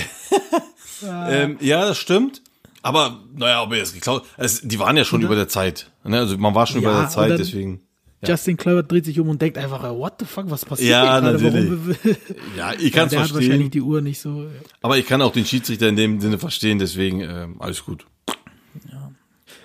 [1.29, 2.41] ähm, ja, das stimmt.
[2.83, 5.91] Aber naja, ob er jetzt geklaut, es, die waren ja schon über der Zeit.
[6.03, 6.17] Ne?
[6.17, 7.81] Also man war schon Ja, über der Zeit, deswegen.
[8.23, 11.19] Justin Kluivert dreht sich um und denkt einfach, äh, what the fuck, was passiert Ja,
[11.19, 11.43] hier gerade?
[11.43, 11.95] Warum-
[12.57, 13.71] Ja, ich Ja, kann es der hat wahrscheinlich verstehen.
[13.71, 14.45] die Uhr nicht so.
[14.81, 18.05] Aber ich kann auch den Schiedsrichter in dem Sinne verstehen, deswegen ähm, alles gut.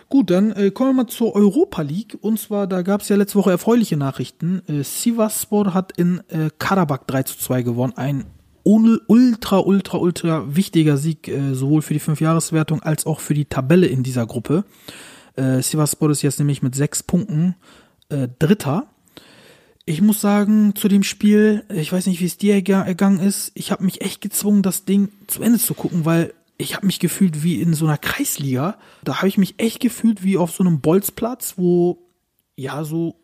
[0.09, 2.17] Gut, dann äh, kommen wir mal zur Europa League.
[2.21, 4.63] Und zwar, da gab es ja letzte Woche erfreuliche Nachrichten.
[4.69, 7.93] Äh, Sivasspor hat in äh, Karabakh 3 zu 2 gewonnen.
[7.97, 8.25] Ein
[8.67, 13.87] ultra, ultra, ultra wichtiger Sieg, äh, sowohl für die Fünfjahreswertung als auch für die Tabelle
[13.87, 14.65] in dieser Gruppe.
[15.37, 17.55] Äh, Sivasspor ist jetzt nämlich mit sechs Punkten
[18.09, 18.89] äh, Dritter.
[19.85, 23.53] Ich muss sagen, zu dem Spiel, ich weiß nicht, wie es dir erga- ergangen ist,
[23.55, 26.99] ich habe mich echt gezwungen, das Ding zu Ende zu gucken, weil ich habe mich
[26.99, 28.79] gefühlt wie in so einer Kreisliga.
[29.05, 31.99] Da habe ich mich echt gefühlt wie auf so einem Bolzplatz, wo
[32.57, 33.15] ja so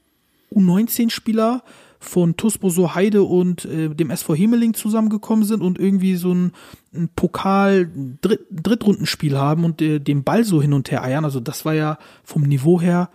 [0.54, 1.64] U19-Spieler
[2.02, 6.52] von Tusboso Heide und äh, dem SV Himmeling zusammengekommen sind und irgendwie so ein,
[6.92, 7.88] ein Pokal
[8.20, 11.24] Dritt, Drittrundenspiel haben und äh, den Ball so hin und her eiern.
[11.24, 13.08] Also das war ja vom Niveau her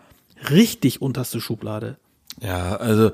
[0.50, 1.98] richtig unterste Schublade.
[2.42, 3.12] Ja, also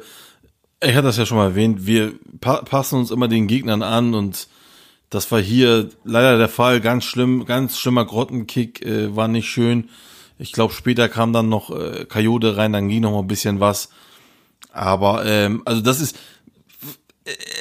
[0.82, 4.14] ich hatte das ja schon mal erwähnt, wir pa passen uns immer den Gegnern an
[4.14, 4.48] und
[5.10, 9.90] das war hier leider der Fall, ganz schlimm, ganz schlimmer Grottenkick, äh, war nicht schön.
[10.38, 13.60] Ich glaube, später kam dann noch äh, Kajode rein, dann ging noch mal ein bisschen
[13.60, 13.90] was.
[14.74, 16.18] Aber ähm, also das ist,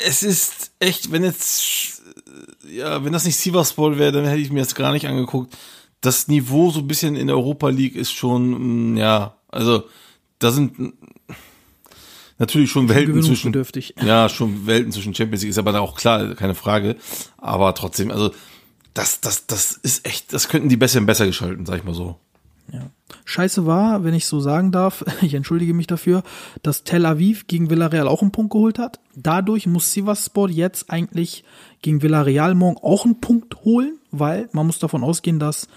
[0.07, 2.03] es ist echt, wenn jetzt,
[2.69, 5.57] ja, wenn das nicht Sivasspor wäre, dann hätte ich mir das gar nicht angeguckt.
[6.01, 9.85] Das Niveau so ein bisschen in der Europa League ist schon, mm, ja, also
[10.39, 10.95] da sind
[12.39, 13.53] natürlich schon Welten zwischen,
[14.05, 16.97] ja, schon Welten zwischen Champions League ist aber da auch klar, keine Frage.
[17.37, 18.33] Aber trotzdem, also
[18.95, 21.95] das, das, das ist echt, das könnten die besser und besser geschalten, sag ich mal
[21.95, 22.19] so.
[22.73, 22.91] Ja.
[23.27, 26.23] Scheiße war, wenn ich so sagen darf, ich entschuldige mich dafür,
[26.63, 28.99] dass Tel Aviv gegen Villarreal auch einen Punkt geholt hat.
[29.15, 31.45] Dadurch muss Sivasspor jetzt eigentlich
[31.83, 35.69] gegen Villarreal morgen auch einen Punkt holen, weil man muss davon ausgehen, dass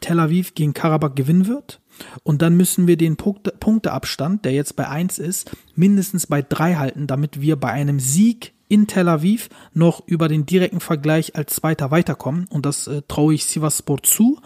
[0.00, 1.80] Tel Aviv gegen Karabakh gewinnen wird.
[2.22, 6.74] Und dann müssen wir den Punkte, Punkteabstand, der jetzt bei eins ist, mindestens bei drei
[6.74, 11.54] halten, damit wir bei einem Sieg in Tel Aviv noch über den direkten Vergleich als
[11.54, 12.46] Zweiter weiterkommen.
[12.50, 14.40] Und das äh, traue ich Sivasspor zu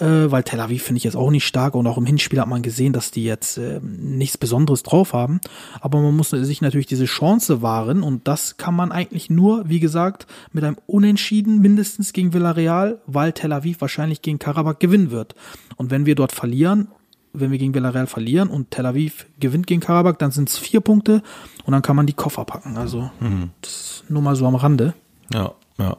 [0.00, 2.48] äh, weil Tel Aviv finde ich jetzt auch nicht stark und auch im Hinspiel hat
[2.48, 5.40] man gesehen, dass die jetzt äh, nichts Besonderes drauf haben.
[5.80, 9.80] Aber man muss sich natürlich diese Chance wahren und das kann man eigentlich nur, wie
[9.80, 15.34] gesagt, mit einem Unentschieden mindestens gegen Villarreal, weil Tel Aviv wahrscheinlich gegen Karabakh gewinnen wird.
[15.76, 16.88] Und wenn wir dort verlieren,
[17.32, 20.80] wenn wir gegen Villarreal verlieren und Tel Aviv gewinnt gegen Karabakh, dann sind es vier
[20.80, 21.22] Punkte
[21.64, 22.76] und dann kann man die Koffer packen.
[22.76, 23.50] Also mhm.
[23.60, 24.94] das nur mal so am Rande.
[25.32, 25.96] Ja, ja.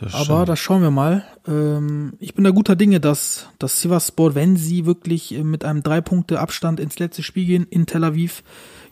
[0.00, 1.24] Das Aber da schauen wir mal.
[1.46, 5.82] Ähm, ich bin da guter Dinge, dass, dass Sivasspor, wenn sie wirklich äh, mit einem
[5.82, 8.42] drei Punkte Abstand ins letzte Spiel gehen in Tel Aviv,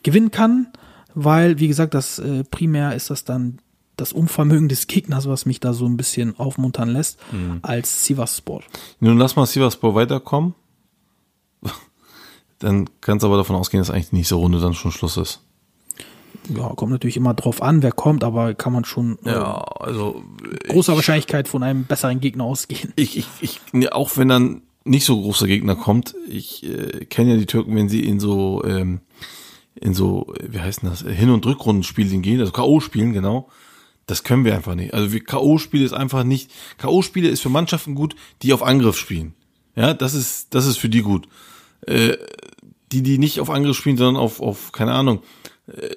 [0.02, 0.68] gewinnen kann.
[1.14, 3.58] Weil, wie gesagt, das äh, primär ist das dann
[3.96, 7.60] das Unvermögen des Gegners, was mich da so ein bisschen aufmuntern lässt, mhm.
[7.62, 8.62] als Sivasspor.
[9.00, 10.54] Nun lass mal Sivasspor weiterkommen.
[12.58, 15.40] dann kannst du aber davon ausgehen, dass eigentlich die nächste Runde dann schon Schluss ist
[16.48, 20.22] ja, kommt natürlich immer drauf an, wer kommt, aber kann man schon äh, ja, also
[20.68, 22.92] großer ich, Wahrscheinlichkeit von einem besseren Gegner ausgehen.
[22.96, 27.36] Ich, ich, ich, auch wenn dann nicht so großer Gegner kommt, ich äh, kenne ja
[27.36, 29.00] die Türken, wenn sie in so ähm,
[29.80, 32.80] in so, wie heißt das, Hin- und Rückrundenspielen gehen, also K.O.
[32.80, 33.48] spielen, genau.
[34.06, 34.94] Das können wir einfach nicht.
[34.94, 39.34] Also K.O.-Spiele ist einfach nicht, K.O.-Spiele ist für Mannschaften gut, die auf Angriff spielen.
[39.74, 41.28] Ja, das ist, das ist für die gut.
[41.82, 42.16] Äh,
[42.92, 45.22] die, die nicht auf Angriff spielen, sondern auf, auf, keine Ahnung,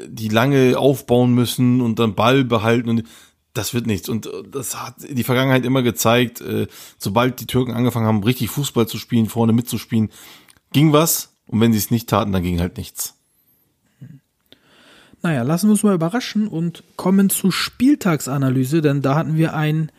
[0.07, 3.03] die lange aufbauen müssen und dann Ball behalten und
[3.53, 4.09] das wird nichts.
[4.09, 8.87] Und das hat die Vergangenheit immer gezeigt, äh, sobald die Türken angefangen haben, richtig Fußball
[8.87, 10.09] zu spielen, vorne mitzuspielen,
[10.71, 11.33] ging was.
[11.47, 13.15] Und wenn sie es nicht taten, dann ging halt nichts.
[15.21, 19.91] Naja, lassen wir uns mal überraschen und kommen zur Spieltagsanalyse, denn da hatten wir ein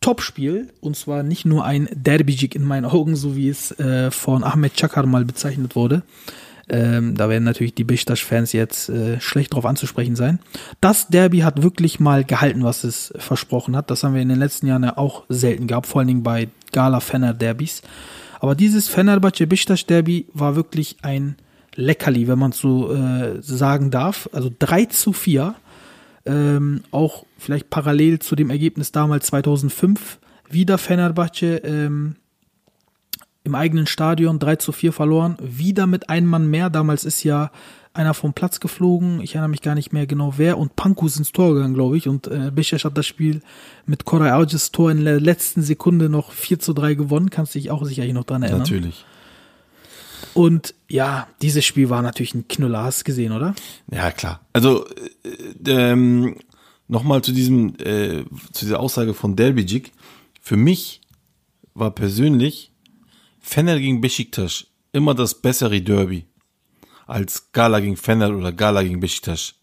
[0.00, 4.44] Topspiel und zwar nicht nur ein Derbijik in meinen Augen, so wie es äh, von
[4.44, 6.02] Ahmed Chakar mal bezeichnet wurde,
[6.70, 10.38] ähm, da werden natürlich die Besiktas-Fans jetzt äh, schlecht drauf anzusprechen sein.
[10.80, 13.90] Das Derby hat wirklich mal gehalten, was es versprochen hat.
[13.90, 16.48] Das haben wir in den letzten Jahren ja auch selten gehabt, vor allen Dingen bei
[16.72, 17.82] Gala-Fenner-Derbys.
[18.38, 21.36] Aber dieses Fenerbahce-Besiktas-Derby war wirklich ein
[21.74, 24.28] Leckerli, wenn man so äh, sagen darf.
[24.32, 25.54] Also 3 zu 4.
[26.26, 30.18] Ähm, auch vielleicht parallel zu dem Ergebnis damals 2005.
[30.48, 32.16] Wieder Fenerbahce ähm,
[33.44, 35.36] im eigenen Stadion 3 zu 4 verloren.
[35.40, 36.70] Wieder mit einem Mann mehr.
[36.70, 37.50] Damals ist ja
[37.92, 39.20] einer vom Platz geflogen.
[39.20, 40.58] Ich erinnere mich gar nicht mehr genau wer.
[40.58, 42.06] Und Panku ist ins Tor gegangen, glaube ich.
[42.06, 43.42] Und äh, Beşiktaş hat das Spiel
[43.86, 47.30] mit Koray Auges Tor in der letzten Sekunde noch 4 zu 3 gewonnen.
[47.30, 48.60] Kannst dich auch sicherlich noch dran erinnern.
[48.60, 49.04] Natürlich.
[50.34, 52.84] Und ja, dieses Spiel war natürlich ein Knüller.
[52.84, 53.54] Hast du gesehen, oder?
[53.90, 54.40] Ja, klar.
[54.52, 56.36] Also, äh, ähm,
[56.86, 59.92] nochmal zu diesem, äh, zu dieser Aussage von Derbijik.
[60.40, 61.00] Für mich
[61.74, 62.70] war persönlich
[63.40, 66.26] Fener gegen Besiktas immer das bessere Derby
[67.06, 69.54] als Gala gegen Fener oder Gala gegen Besiktas.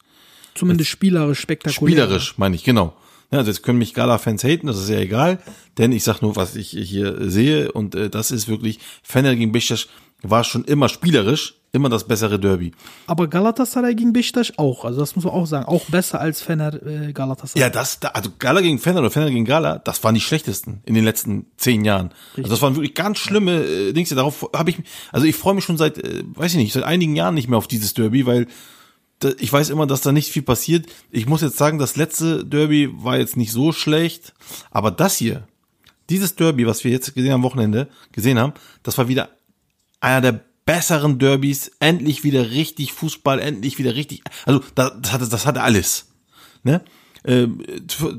[0.55, 1.93] Zumindest spielerisch spektakulär.
[1.93, 2.95] Spielerisch, meine ich, genau.
[3.31, 5.39] Ja, also jetzt können mich Gala-Fans haten, das ist ja egal,
[5.77, 9.51] denn ich sag nur, was ich hier sehe und äh, das ist wirklich, Fener gegen
[9.51, 9.87] Besiktas
[10.23, 12.71] war schon immer spielerisch, immer das bessere Derby.
[13.07, 16.73] Aber Galatasaray gegen Besiktas auch, also das muss man auch sagen, auch besser als Fener
[16.85, 17.61] äh, Galatasaray.
[17.61, 20.93] Ja, das, also Gala gegen Fener oder Fener gegen Gala, das waren die schlechtesten in
[20.95, 22.07] den letzten zehn Jahren.
[22.07, 22.45] Richtig.
[22.45, 24.07] Also das waren wirklich ganz schlimme äh, Dinge.
[24.07, 24.77] Darauf habe ich,
[25.11, 27.57] also ich freue mich schon seit, äh, weiß ich nicht, seit einigen Jahren nicht mehr
[27.57, 28.47] auf dieses Derby, weil
[29.19, 30.85] da, ich weiß immer, dass da nicht viel passiert.
[31.11, 34.33] Ich muss jetzt sagen, das letzte Derby war jetzt nicht so schlecht,
[34.71, 35.47] aber das hier,
[36.09, 38.53] dieses Derby, was wir jetzt gesehen am Wochenende gesehen haben,
[38.83, 39.29] das war wieder
[39.99, 45.27] einer der besseren Derbys, endlich wieder richtig Fußball, endlich wieder richtig, also das, das hatte,
[45.27, 46.05] das hatte alles.
[46.61, 46.83] Ne?
[47.25, 47.63] Ähm,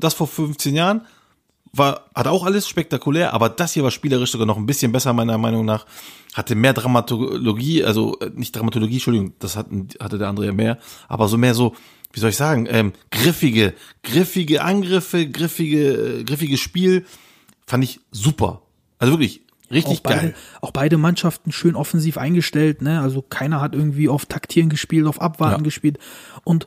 [0.01, 1.03] Das vor 15 Jahren
[1.73, 5.13] war, hat auch alles spektakulär, aber das hier war spielerisch sogar noch ein bisschen besser,
[5.13, 5.87] meiner Meinung nach.
[6.35, 9.67] Hatte mehr Dramatologie, also äh, nicht Dramatologie, Entschuldigung, das hat,
[10.01, 11.75] hatte der andere ja mehr, aber so mehr so,
[12.13, 17.05] wie soll ich sagen, ähm, griffige, griffige Angriffe, griffige, äh, griffiges Spiel,
[17.67, 18.63] fand ich super.
[18.99, 20.35] Also wirklich, richtig auch beide, geil.
[20.61, 23.01] Auch beide Mannschaften schön offensiv eingestellt, ne?
[23.01, 25.65] Also keiner hat irgendwie auf Taktieren gespielt, auf Abwarten Ja.
[25.65, 25.99] gespielt.
[26.45, 26.67] Und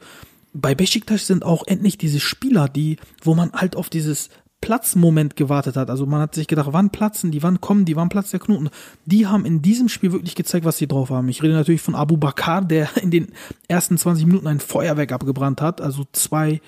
[0.54, 5.76] bei Besiktas sind auch endlich diese Spieler, die, wo man halt auf dieses Platzmoment gewartet
[5.76, 5.90] hat.
[5.90, 8.70] Also man hat sich gedacht, wann platzen die, wann kommen die, wann platzt der Knoten.
[9.06, 11.28] Die haben in diesem Spiel wirklich gezeigt, was sie drauf haben.
[11.30, 13.30] Ich rede natürlich von Abu Bakar, der in den
[13.68, 15.82] ersten 20 Minuten ein Feuerwerk abgebrannt hat.
[15.82, 16.62] Also zwei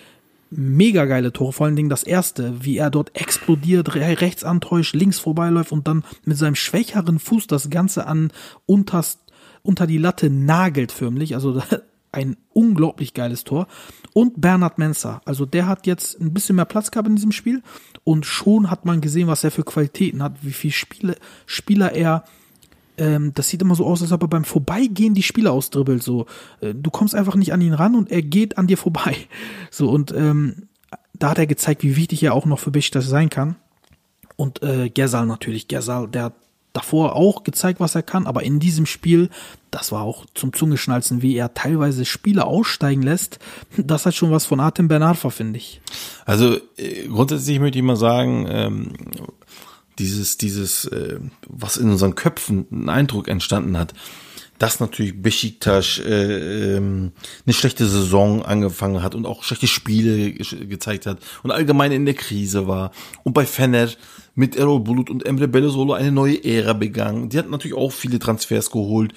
[0.56, 4.96] mega geile Tore, vor allen Dingen das erste, wie er dort explodiert, re- rechts antäuscht,
[4.96, 8.32] links vorbeiläuft und dann mit seinem schwächeren Fuß das Ganze an
[8.66, 9.20] unterst,
[9.62, 11.62] unter die Latte nagelt förmlich, also
[12.12, 13.68] ein unglaublich geiles Tor.
[14.14, 17.64] Und Bernhard Mensah, also der hat jetzt ein bisschen mehr Platz gehabt in diesem Spiel.
[18.04, 21.16] Und schon hat man gesehen, was er für Qualitäten hat, wie viel Spiele,
[21.48, 22.24] Spieler er
[22.98, 26.04] ähm, das sieht immer so aus, als ob er beim Vorbeigehen die Spieler ausdribbelt.
[26.04, 26.26] So,
[26.62, 29.16] äh, du kommst einfach nicht an ihn ran und er geht an dir vorbei.
[29.72, 30.68] So und ähm,
[31.14, 33.56] da hat er gezeigt, wie wichtig er auch noch für Besiktas sein kann.
[34.36, 36.34] Und äh, Gersal natürlich, Gersal, der hat
[36.74, 39.30] davor auch gezeigt, was er kann, aber in diesem Spiel,
[39.70, 43.40] das war auch zum Zungeschnalzen, wie er teilweise Spieler aussteigen lässt.
[43.78, 45.82] Das hat schon was von Artem Bernarfa, finde ich.
[46.26, 48.94] Also äh, grundsätzlich möchte ich mal sagen, ähm,
[50.00, 53.94] dieses, dieses, äh, was in unseren Köpfen einen Eindruck entstanden hat,
[54.60, 57.12] dass natürlich Besiktas äh, ähm,
[57.46, 62.06] eine schlechte Saison angefangen hat und auch schlechte Spiele ge gezeigt hat und allgemein in
[62.06, 62.92] der Krise war.
[63.24, 63.90] Und bei Fener
[64.36, 67.30] mit Erol Bulut und Emre Belözoğlu eine neue Ära begangen.
[67.30, 69.14] Die hatten natürlich auch viele Transfers geholt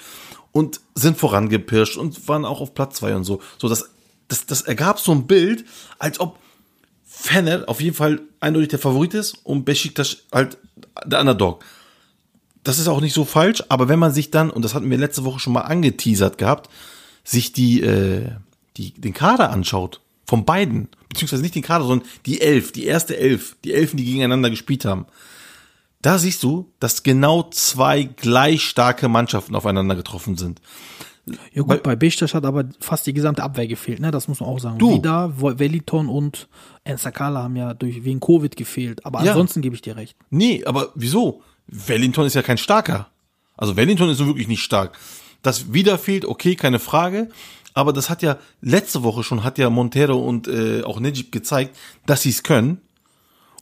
[0.51, 3.41] und sind vorangepirscht und waren auch auf Platz zwei und so.
[3.57, 3.89] So, das,
[4.27, 5.65] das, das ergab so ein Bild,
[5.99, 6.39] als ob
[7.19, 10.57] Fener auf jeden Fall eindeutig der Favorit ist und Besiktas halt
[11.05, 11.63] der Underdog.
[12.63, 14.97] Das ist auch nicht so falsch, aber wenn man sich dann, und das hatten wir
[14.97, 16.69] letzte Woche schon mal angeteasert gehabt,
[17.23, 18.29] sich die, äh,
[18.77, 23.17] die, den Kader anschaut, von beiden, beziehungsweise nicht den Kader, sondern die Elf, die erste
[23.17, 25.05] Elf, die Elfen, die gegeneinander gespielt haben,
[26.01, 30.61] da siehst du, dass genau zwei gleich starke Mannschaften aufeinander getroffen sind.
[31.53, 34.11] Ja gut, bei Besiktas hat aber fast die gesamte Abwehr gefehlt, ne?
[34.11, 34.77] Das muss man auch sagen.
[34.77, 34.93] Du.
[34.95, 36.47] Vida, Wellington und
[36.83, 39.05] Ensakala haben ja durch wegen Covid gefehlt.
[39.05, 39.31] Aber Ja.
[39.31, 40.15] ansonsten gebe ich dir recht.
[40.29, 41.41] Nee, aber wieso?
[41.67, 43.07] Wellington ist ja kein starker.
[43.57, 44.97] Also Wellington ist nun wirklich nicht stark.
[45.41, 47.29] Das wieder fehlt, okay, keine Frage.
[47.73, 51.75] Aber das hat ja letzte Woche schon, hat ja Montero und äh, auch Nejib gezeigt,
[52.05, 52.81] dass sie es können.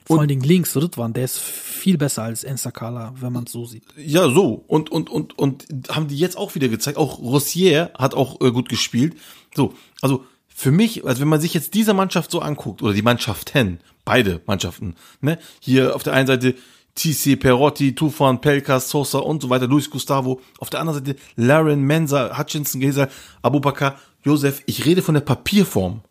[0.05, 3.65] Vor allen Dingen links, Ritwan, der ist viel besser als Ensakala, wenn man es so
[3.65, 3.83] sieht.
[3.97, 4.63] Ja, so.
[4.67, 6.97] Und, und, und, und haben die jetzt auch wieder gezeigt.
[6.97, 9.15] Auch Rossier hat auch äh, gut gespielt.
[9.55, 13.01] So, also für mich, also wenn man sich jetzt diese Mannschaft so anguckt, oder die
[13.01, 15.39] Mannschaften, beide Mannschaften, ne?
[15.59, 16.55] Hier auf der einen Seite
[16.95, 20.39] TC, Perotti, Tufan, Pelkas, Sosa und so weiter, Luis Gustavo.
[20.59, 23.09] Auf der anderen Seite Laren, Mensa, Hutchinson, Geser,
[23.41, 24.61] Abubakar, Josef.
[24.65, 26.01] Ich rede von der Papierform.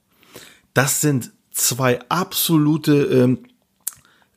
[0.75, 3.39] Das sind zwei absolute ähm,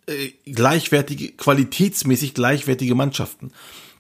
[0.07, 3.51] äh, gleichwertige, qualitätsmäßig gleichwertige Mannschaften.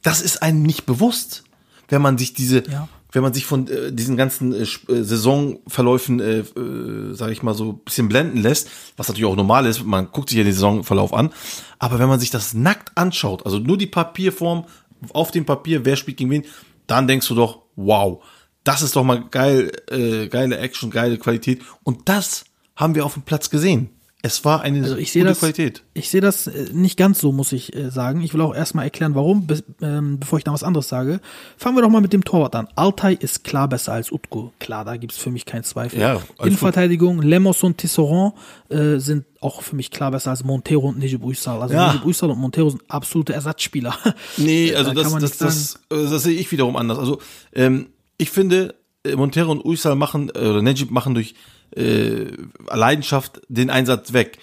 [0.03, 1.43] Das ist einem nicht bewusst,
[1.89, 2.87] wenn man sich diese, Ja.
[3.11, 7.53] wenn man sich von äh, diesen ganzen äh, äh, Saisonverläufen, äh, äh, sage ich mal
[7.53, 10.53] so, ein bisschen blenden lässt, was natürlich auch normal ist, man guckt sich ja den
[10.53, 11.31] Saisonverlauf an,
[11.79, 14.65] aber wenn man sich das nackt anschaut, also nur die Papierform
[15.13, 16.43] auf dem Papier, wer spielt gegen wen,
[16.87, 18.23] dann denkst du doch, wow,
[18.63, 23.13] das ist doch mal geil, äh, geile Action, geile Qualität und das haben wir auf
[23.13, 23.89] dem Platz gesehen.
[24.27, 25.83] Es war eine Also ich gute das, Qualität.
[25.93, 28.21] ich sehe das äh, nicht ganz so, muss ich äh, sagen.
[28.21, 31.19] Ich will auch erstmal erklären, warum, bis, ähm, bevor ich da was anderes sage.
[31.57, 32.67] Fangen wir doch mal mit dem Torwart an.
[32.75, 34.53] Altay ist klar besser als Utko.
[34.59, 35.99] Klar, da gibt's für mich keinen Zweifel.
[35.99, 36.21] Ja.
[36.41, 38.33] Innenverteidigung, Lemos und Tisserand
[38.69, 41.61] äh, sind auch für mich klar besser als Montero und Nejib Uysal.
[41.61, 41.93] Also Ja.
[41.93, 43.95] Nejib Uysal und Montero sind absolute Ersatzspieler.
[44.37, 46.97] Nee, Äh, also da das, das, das, das sehe ich wiederum anders.
[46.99, 47.19] Also
[47.53, 47.87] ähm,
[48.17, 48.75] ich finde,
[49.15, 51.35] Montero und Uysal machen, oder Nejib machen durch
[51.75, 52.27] äh,
[52.71, 54.37] Leidenschaft den Einsatz weg.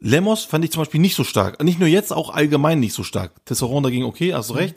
[0.00, 1.62] Lemos fand ich zum Beispiel nicht so stark.
[1.62, 3.32] Nicht nur jetzt, auch allgemein nicht so stark.
[3.44, 4.74] Tesseron dagegen okay, hast du recht.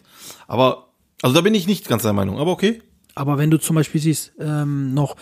[0.47, 0.89] Aber,
[1.21, 2.81] also da bin ich nicht ganz der Meinung, aber okay.
[3.15, 5.15] Aber wenn du zum Beispiel siehst, ähm, noch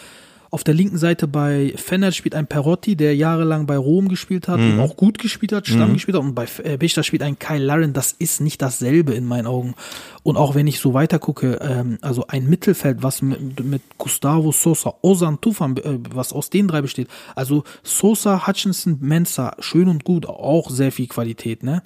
[0.54, 4.60] auf der linken Seite bei Fener spielt ein Perotti, der jahrelang bei Rom gespielt hat
[4.60, 6.24] und auch gut gespielt hat, Stamm gespielt hat.
[6.24, 7.94] Und bei äh, Besiktas spielt ein Kyle Laren.
[7.94, 9.74] Das ist nicht dasselbe in meinen Augen.
[10.22, 14.52] Und auch wenn ich so weiter gucke, ähm, also ein Mittelfeld, was mit, mit Gustavo
[14.52, 17.08] Sosa, Ozan Tufan, äh, was aus den drei besteht.
[17.34, 21.82] Also Sosa, Hutchinson, Mensa, schön und gut, auch sehr viel Qualität, ne?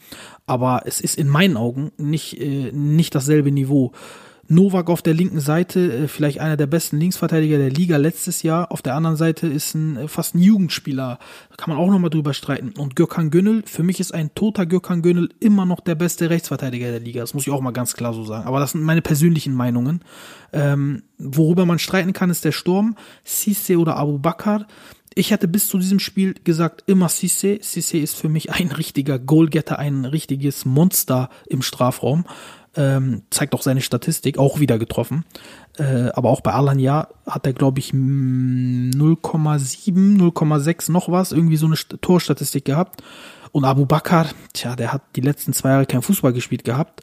[0.45, 3.93] Aber es ist in meinen Augen nicht, äh, nicht dasselbe Niveau.
[4.49, 8.71] Novak auf der linken Seite, äh, vielleicht einer der besten Linksverteidiger der Liga letztes Jahr.
[8.71, 11.19] Auf der anderen Seite ist ein äh, fast ein Jugendspieler.
[11.49, 12.73] Da kann man auch nochmal drüber streiten.
[12.77, 16.91] Und Gökhan Gönül, für mich ist ein toter Gökhan Gönül immer noch der beste Rechtsverteidiger
[16.91, 17.21] der Liga.
[17.21, 18.47] Das muss ich auch mal ganz klar so sagen.
[18.47, 20.01] Aber das sind meine persönlichen Meinungen.
[20.53, 22.95] Ähm, worüber man streiten kann, ist der Sturm.
[23.23, 24.65] Sisse oder Abu Bakr.
[25.13, 27.59] Ich hatte bis zu diesem Spiel gesagt, immer Cisse.
[27.63, 32.25] Cisse ist für mich ein richtiger Goalgetter, ein richtiges Monster im Strafraum.
[32.77, 35.25] Ähm, zeigt auch seine Statistik, auch wieder getroffen.
[35.77, 41.65] Äh, aber auch bei Alanya hat er, glaube ich, 0,7, 0,6 noch was, irgendwie so
[41.65, 43.01] eine Torstatistik gehabt.
[43.51, 47.01] Und Abu Bakr, tja, der hat die letzten zwei Jahre kein Fußball gespielt gehabt.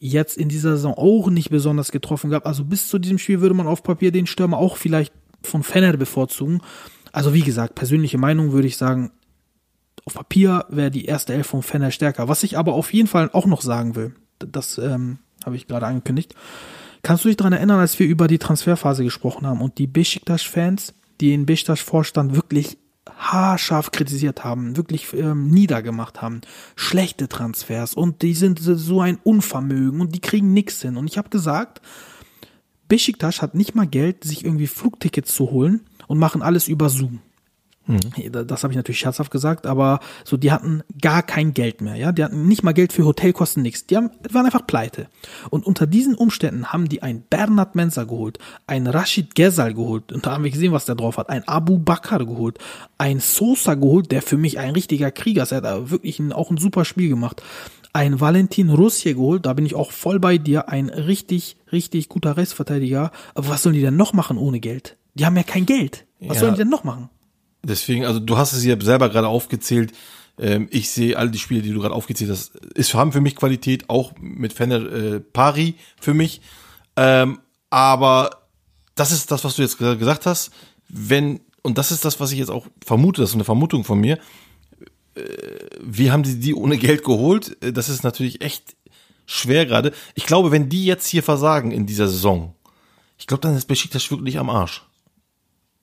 [0.00, 2.46] Jetzt in dieser Saison auch nicht besonders getroffen gehabt.
[2.46, 5.96] Also bis zu diesem Spiel würde man auf Papier den Stürmer auch vielleicht von Fenner
[5.96, 6.60] bevorzugen.
[7.12, 9.12] Also wie gesagt, persönliche Meinung würde ich sagen,
[10.04, 12.28] auf Papier wäre die erste Elf von Fenner stärker.
[12.28, 15.86] Was ich aber auf jeden Fall auch noch sagen will, das ähm, habe ich gerade
[15.86, 16.34] angekündigt.
[17.02, 20.94] Kannst du dich daran erinnern, als wir über die Transferphase gesprochen haben und die Besiktas-Fans,
[21.20, 22.78] die den Besiktas-Vorstand wirklich
[23.18, 26.40] haarscharf kritisiert haben, wirklich ähm, niedergemacht haben,
[26.76, 30.96] schlechte Transfers und die sind so ein Unvermögen und die kriegen nichts hin.
[30.96, 31.82] Und ich habe gesagt,
[32.88, 37.20] Besiktas hat nicht mal Geld, sich irgendwie Flugtickets zu holen und machen alles über Zoom.
[37.86, 38.46] Mhm.
[38.46, 42.12] Das habe ich natürlich scherzhaft gesagt, aber so, die hatten gar kein Geld mehr, ja.
[42.12, 43.86] Die hatten nicht mal Geld für Hotelkosten, nichts.
[43.86, 45.08] Die haben, waren einfach pleite.
[45.50, 50.24] Und unter diesen Umständen haben die einen Bernhard Mensa geholt, einen Rashid Gezal geholt, und
[50.24, 52.58] da haben wir gesehen, was der drauf hat, einen Abu Bakr geholt,
[52.96, 55.52] einen Sosa geholt, der für mich ein richtiger Krieger ist.
[55.52, 57.42] Er hat wirklich ein, auch ein super Spiel gemacht.
[57.92, 62.36] Ein Valentin Russier geholt, da bin ich auch voll bei dir, ein richtig, richtig guter
[62.36, 63.12] Rechtsverteidiger.
[63.34, 64.96] Aber was sollen die denn noch machen ohne Geld?
[65.14, 66.06] Die haben ja kein Geld.
[66.18, 66.40] Was ja.
[66.40, 67.08] sollen die denn noch machen?
[67.64, 69.92] Deswegen, also du hast es ja selber gerade aufgezählt.
[70.38, 73.36] Ähm, ich sehe all die Spiele, die du gerade aufgezählt hast, ist haben für mich
[73.36, 76.40] Qualität, auch mit Fender äh, Pari für mich.
[76.96, 78.48] Ähm, aber
[78.94, 80.50] das ist das, was du jetzt gesagt hast.
[80.88, 83.98] Wenn und das ist das, was ich jetzt auch vermute, das ist eine Vermutung von
[83.98, 84.18] mir.
[85.14, 85.22] Äh,
[85.80, 87.56] wie haben die die ohne Geld geholt?
[87.62, 88.76] Äh, das ist natürlich echt
[89.26, 89.92] schwer gerade.
[90.14, 92.54] Ich glaube, wenn die jetzt hier versagen in dieser Saison,
[93.18, 94.84] ich glaube, dann ist Besiktas wirklich am Arsch.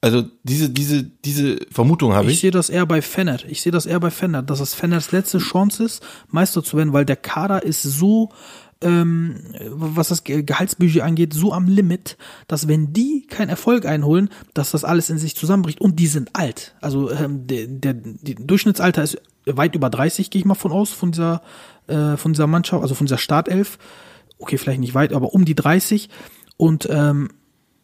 [0.02, 2.34] Also diese, diese, diese Vermutung habe ich.
[2.34, 3.46] Ich sehe das eher bei Fennert.
[3.48, 6.92] Ich sehe das eher bei Fennert, dass es Fennerts letzte Chance ist, Meister zu werden,
[6.92, 8.30] weil der Kader ist so,
[8.82, 9.36] ähm,
[9.70, 14.84] was das Gehaltsbudget angeht, so am Limit, dass wenn die keinen Erfolg einholen, dass das
[14.84, 15.80] alles in sich zusammenbricht.
[15.80, 16.74] Und die sind alt.
[16.82, 20.90] Also ähm, der, der die Durchschnittsalter ist weit über 30, gehe ich mal von aus,
[20.90, 21.44] von dieser,
[21.86, 23.78] äh, von dieser Mannschaft, also von dieser Startelf.
[24.40, 26.10] Okay, vielleicht nicht weit, aber um die 30.
[26.58, 27.30] Und ähm,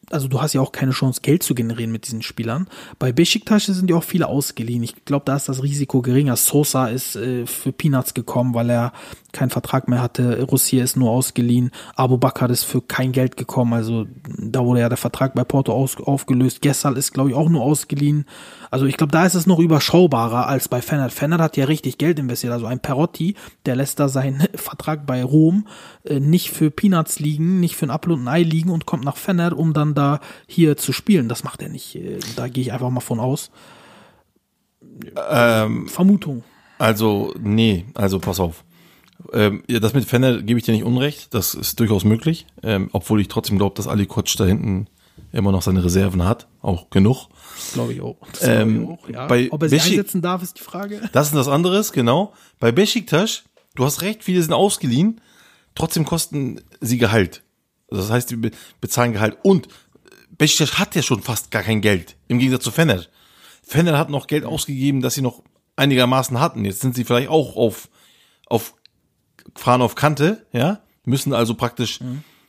[0.09, 2.67] also du hast ja auch keine Chance, Geld zu generieren mit diesen Spielern.
[2.99, 4.83] Bei Besiktas sind ja auch viele ausgeliehen.
[4.83, 6.35] Ich glaube, da ist das Risiko geringer.
[6.35, 8.93] Sosa ist äh, für Peanuts gekommen, weil er
[9.37, 10.41] keinen Vertrag mehr hatte.
[10.41, 11.71] Russier ist nur ausgeliehen.
[11.95, 13.73] Abu Bakr ist für kein Geld gekommen.
[13.73, 16.61] Also da wurde ja der Vertrag bei Porto aus, aufgelöst.
[16.61, 18.25] Gessal ist, glaube ich, auch nur ausgeliehen.
[18.71, 21.13] Also ich glaube, da ist es noch überschaubarer als bei Fennert.
[21.13, 22.51] Fennert hat ja richtig Geld investiert.
[22.51, 25.67] Also ein Perotti, der lässt da seinen Vertrag bei Rom
[26.03, 29.05] äh, nicht für Peanuts liegen, nicht für ein Apfel und ein Ei liegen und kommt
[29.05, 31.29] nach Fennert, um dann da hier zu spielen.
[31.29, 31.95] Das macht er nicht.
[31.95, 33.51] Äh, da gehe ich einfach mal von aus.
[35.29, 36.43] Ähm, Vermutung.
[36.79, 38.63] Also, nee, also pass auf.
[39.33, 42.89] Ähm, ja, das mit Fenner gebe ich dir nicht unrecht, das ist durchaus möglich, ähm,
[42.93, 44.87] obwohl ich trotzdem glaube, dass Ali Kotsch da hinten
[45.31, 47.27] immer noch seine Reserven hat, auch genug.
[47.73, 48.17] Glaube ich auch.
[48.41, 49.27] Ähm, ich auch ja.
[49.27, 51.01] bei Ob er sie Beşik- einsetzen darf, ist die Frage.
[51.11, 52.33] Das ist das anderes, genau.
[52.59, 53.43] Bei Besiktas,
[53.75, 55.19] du hast recht, viele sind ausgeliehen,
[55.75, 57.43] trotzdem kosten sie Gehalt.
[57.89, 59.37] Also Das heißt, die be- bezahlen Gehalt.
[59.43, 59.67] Und
[60.37, 63.03] Besiktas hat ja schon fast gar kein Geld, im Gegensatz zu Fener.
[63.63, 65.41] Fener hat noch Geld ausgegeben, das sie noch
[65.75, 66.63] einigermaßen hatten.
[66.63, 67.89] Jetzt sind sie vielleicht auch auf,
[68.45, 68.73] auf,
[69.55, 71.99] fahren auf Kante, ja, müssen also praktisch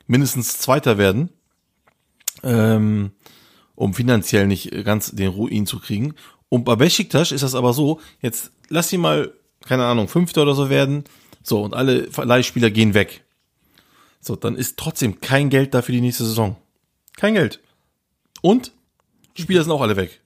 [0.06, 1.30] mindestens Zweiter werden,
[2.42, 3.12] ähm,
[3.74, 6.14] um finanziell nicht ganz den Ruin zu kriegen.
[6.48, 9.32] Und bei Besiktas ist das aber so, jetzt lass sie mal,
[9.64, 11.04] keine Ahnung, Fünfter oder so werden,
[11.42, 13.24] so, und alle Leihspieler gehen weg.
[14.20, 16.56] So, dann ist trotzdem kein Geld da für die nächste Saison.
[17.16, 17.61] Kein Geld.
[18.42, 18.72] Und
[19.34, 20.20] Spieler sind auch alle weg.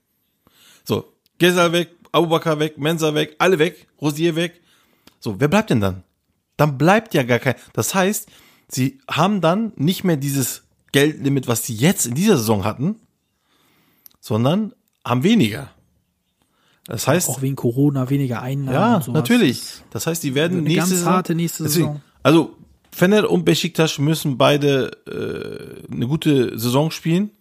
[0.83, 4.61] So, Gesal weg, Abubakar weg, Mensa weg, alle weg, Rosier weg.
[5.19, 6.03] So, wer bleibt denn dann?
[6.57, 7.55] Dann bleibt ja gar kein.
[7.73, 8.29] Das heißt,
[8.69, 12.95] sie haben dann nicht mehr dieses Geldlimit, was sie jetzt in dieser Saison hatten,
[14.19, 14.73] sondern
[15.05, 15.71] haben weniger.
[16.85, 19.19] Das heißt, Auch wegen Corona, weniger Einnahmen ja, und sowas.
[19.21, 19.63] natürlich.
[19.89, 22.01] Das heißt, die werden Eine nächste ganz Saison, harte nächste Saison.
[22.23, 22.55] Also
[22.91, 27.31] Fener und Besiktas müssen beide äh, eine gute Saison spielen.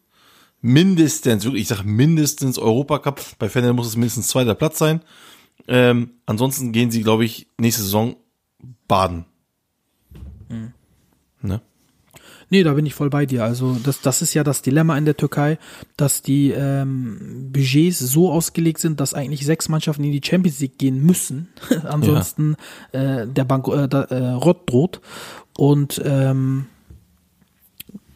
[0.60, 3.20] Mindestens, wirklich, ich sage mindestens Europacup.
[3.38, 5.02] Bei Fener muss es mindestens zweiter Platz sein.
[5.66, 8.16] Ähm, ansonsten gehen sie, glaube ich, nächste Saison
[8.92, 9.24] baden.
[10.50, 10.74] Hm.
[11.40, 11.62] Ne?
[12.50, 13.42] Nee, da bin ich voll bei dir.
[13.42, 15.58] Also das, das ist ja das Dilemma in der Türkei,
[15.96, 20.76] dass die ähm, Budgets so ausgelegt sind, dass eigentlich sechs Mannschaften in die Champions League
[20.76, 21.48] gehen müssen.
[21.84, 22.56] Ansonsten
[22.92, 25.00] äh, der Bank äh, da, äh, Rott droht.
[25.56, 26.66] Und ähm,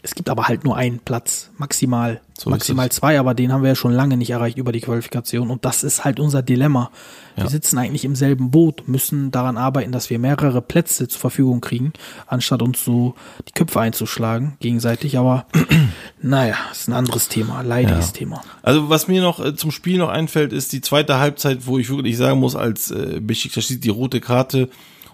[0.06, 3.70] es gibt aber halt nur einen Platz, maximal, So maximal zwei, aber den haben wir
[3.70, 5.50] ja schon lange nicht erreicht über die Qualifikation.
[5.50, 6.92] Und das ist halt unser Dilemma.
[7.34, 7.50] Wir Ja.
[7.50, 11.92] sitzen eigentlich im selben Boot, müssen daran arbeiten, dass wir mehrere Plätze zur Verfügung kriegen,
[12.28, 13.16] anstatt uns so
[13.48, 15.18] die Köpfe einzuschlagen gegenseitig.
[15.18, 15.46] Aber
[16.22, 18.12] naja, ist ein anderes Thema, leidiges Ja.
[18.12, 18.42] Thema.
[18.62, 21.90] Also was mir noch äh, zum Spiel noch einfällt, ist die zweite Halbzeit, wo ich
[21.90, 24.68] wirklich sagen muss, als äh, Besiktas sieht die rote Karte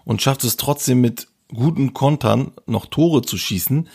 [0.04, 3.88] und schafft es trotzdem mit guten Kontern noch Tore zu schießen.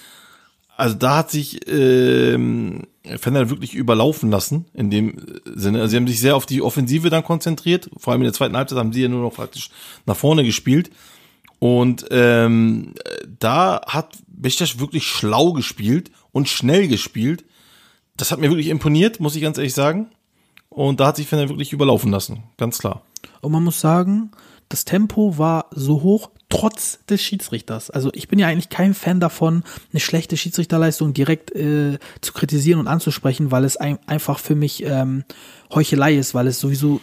[0.78, 2.84] Also da hat sich ähm,
[3.20, 5.82] Fener wirklich überlaufen lassen in dem Sinne.
[5.82, 7.90] Also sie haben sich sehr auf die Offensive dann konzentriert.
[7.98, 9.72] Vor allem in der zweiten Halbzeit haben sie ja nur noch praktisch
[10.06, 10.92] nach vorne gespielt.
[11.58, 12.94] Und ähm,
[13.40, 17.44] da hat Besiktas wirklich schlau gespielt und schnell gespielt.
[18.16, 20.12] Das hat mir wirklich imponiert, muss ich ganz ehrlich sagen.
[20.70, 23.02] Und da hat sich Fener wirklich überlaufen lassen, ganz klar.
[23.42, 24.30] Und man muss sagen,
[24.70, 27.90] das Tempo war so hoch, trotz des Schiedsrichters.
[27.90, 32.80] Also ich bin ja eigentlich kein Fan davon, eine schlechte Schiedsrichterleistung direkt äh, zu kritisieren
[32.80, 35.24] und anzusprechen, weil es ein, einfach für mich ähm,
[35.74, 37.02] Heuchelei ist, weil es sowieso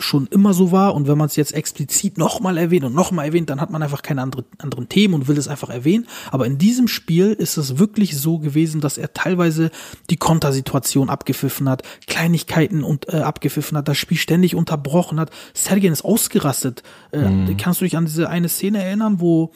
[0.00, 3.50] schon immer so war und wenn man es jetzt explizit nochmal erwähnt und nochmal erwähnt,
[3.50, 6.06] dann hat man einfach keine andere, anderen Themen und will es einfach erwähnen.
[6.30, 9.70] Aber in diesem Spiel ist es wirklich so gewesen, dass er teilweise
[10.10, 15.30] die Kontersituation abgepfiffen hat, Kleinigkeiten und äh, abgepfiffen hat, das Spiel ständig unterbrochen hat.
[15.54, 16.82] Sergen ist ausgerastet.
[17.12, 19.52] Äh, Kannst du dich an diese eine Szene erinnern, wo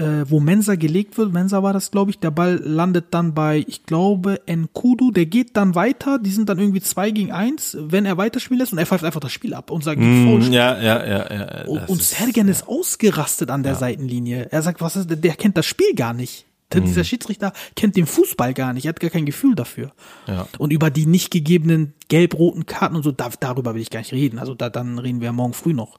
[0.00, 3.64] äh, wo Mensa gelegt wird, Mensa war das, glaube ich, der Ball landet dann bei,
[3.68, 8.06] ich glaube, Nkudu, der geht dann weiter, die sind dann irgendwie zwei gegen eins, wenn
[8.06, 11.06] er weiterspielen lässt und er pfeift einfach das Spiel ab und sagt, mm, Ja, ja,
[11.06, 11.64] ja, ja.
[11.66, 14.48] und, und ist- Sergen ist ausgerastet an der Seitenlinie.
[14.50, 16.46] Er sagt, was ist, der kennt das Spiel gar nicht.
[16.72, 19.90] Der- Dieser Schiedsrichter kennt den Fußball gar nicht, er hat gar kein Gefühl dafür.
[20.28, 20.46] Ja.
[20.58, 24.12] Und über die nicht gegebenen gelb-roten Karten und so, da, darüber will ich gar nicht
[24.12, 24.38] reden.
[24.38, 25.98] Also da, dann reden wir morgen früh noch.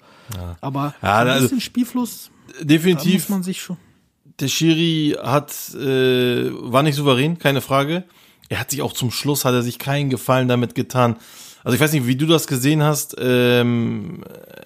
[0.61, 3.13] Aber Ja, ein also- bisschen Spielfluss, da definitiv.
[3.13, 3.75] muss man sich schon.
[4.41, 8.03] Der Schiri hat äh, war nicht souverän, keine Frage.
[8.49, 11.15] Er hat sich auch zum Schluss hat er sich keinen Gefallen damit getan.
[11.63, 13.15] Also ich weiß nicht, wie du das gesehen hast.
[13.19, 14.23] Ähm,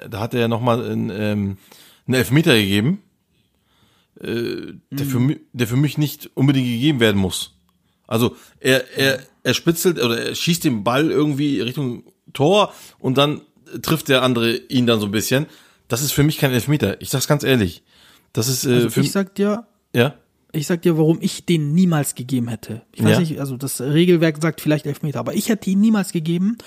[0.10, 1.58] da hat er ja noch mal einen, ähm,
[2.08, 3.02] einen Elfmeter gegeben,
[4.22, 7.54] äh, der, für mich, der für mich nicht unbedingt gegeben werden muss.
[8.08, 12.04] Also er er er spitzelt oder er schießt den Ball irgendwie Richtung
[12.34, 13.42] Tor und dann
[13.82, 15.48] trifft der andere ihn dann so ein bisschen.
[15.88, 17.02] Das ist für mich kein Elfmeter.
[17.02, 17.84] Ich sag's ganz ehrlich.
[18.36, 20.14] Das ist äh, Also ich sag dir, ja.
[20.52, 22.82] ich sag dir, warum ich den niemals gegeben hätte.
[22.94, 23.20] Ich weiß Ja.
[23.20, 26.58] nicht, also das Regelwerk sagt vielleicht Elfmeter, aber ich hätte ihn niemals gegeben,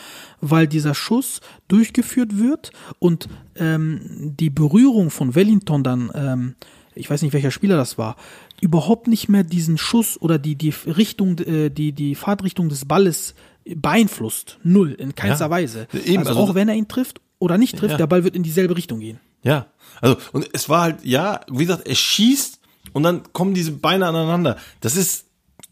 [0.41, 6.55] weil dieser Schuss durchgeführt wird und ähm, die Berührung von Wellington dann, ähm,
[6.95, 8.17] ich weiß nicht, welcher Spieler das war,
[8.61, 13.35] überhaupt nicht mehr diesen Schuss oder die, die Richtung, äh, die, die Fahrtrichtung des Balles
[13.65, 14.59] beeinflusst.
[14.65, 15.51] Null, in keinster Ja.
[15.51, 15.87] Weise.
[16.05, 17.99] Eben, also, also- auch wenn er ihn trifft oder nicht trifft, Ja.
[17.99, 19.21] der Ball wird in dieselbe Richtung gehen.
[19.43, 19.67] Ja,
[20.01, 22.61] also und es war halt, ja, wie gesagt, er schießt
[22.93, 24.59] und dann kommen diese Beine aneinander.
[24.81, 25.27] Das ist,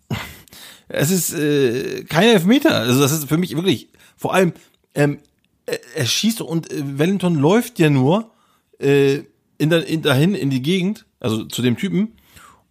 [0.89, 2.75] es ist äh, kein Elfmeter.
[2.77, 4.53] Also das ist für mich wirklich, vor allem,
[4.95, 5.19] ähm,
[5.67, 8.31] er, er schießt und äh, Wellington läuft ja nur
[8.79, 9.23] äh,
[9.59, 12.17] in der, in, dahin in die Gegend, also zu dem Typen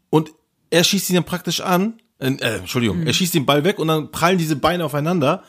[0.10, 0.32] und
[0.70, 2.00] er schießt ihn dann praktisch an.
[2.20, 5.43] Äh, äh, Entschuldigung, er schießt den Ball weg und dann prallen diese Beine aufeinander.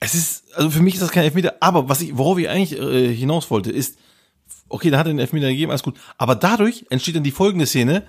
[0.00, 2.78] Es ist, also für mich ist das kein Elfmeter, aber was ich, worauf ich eigentlich
[2.78, 3.98] äh, hinaus wollte, ist,
[4.68, 5.96] okay, da hat er den Elfmeter gegeben, alles gut.
[6.18, 8.04] Aber dadurch entsteht dann die folgende Szene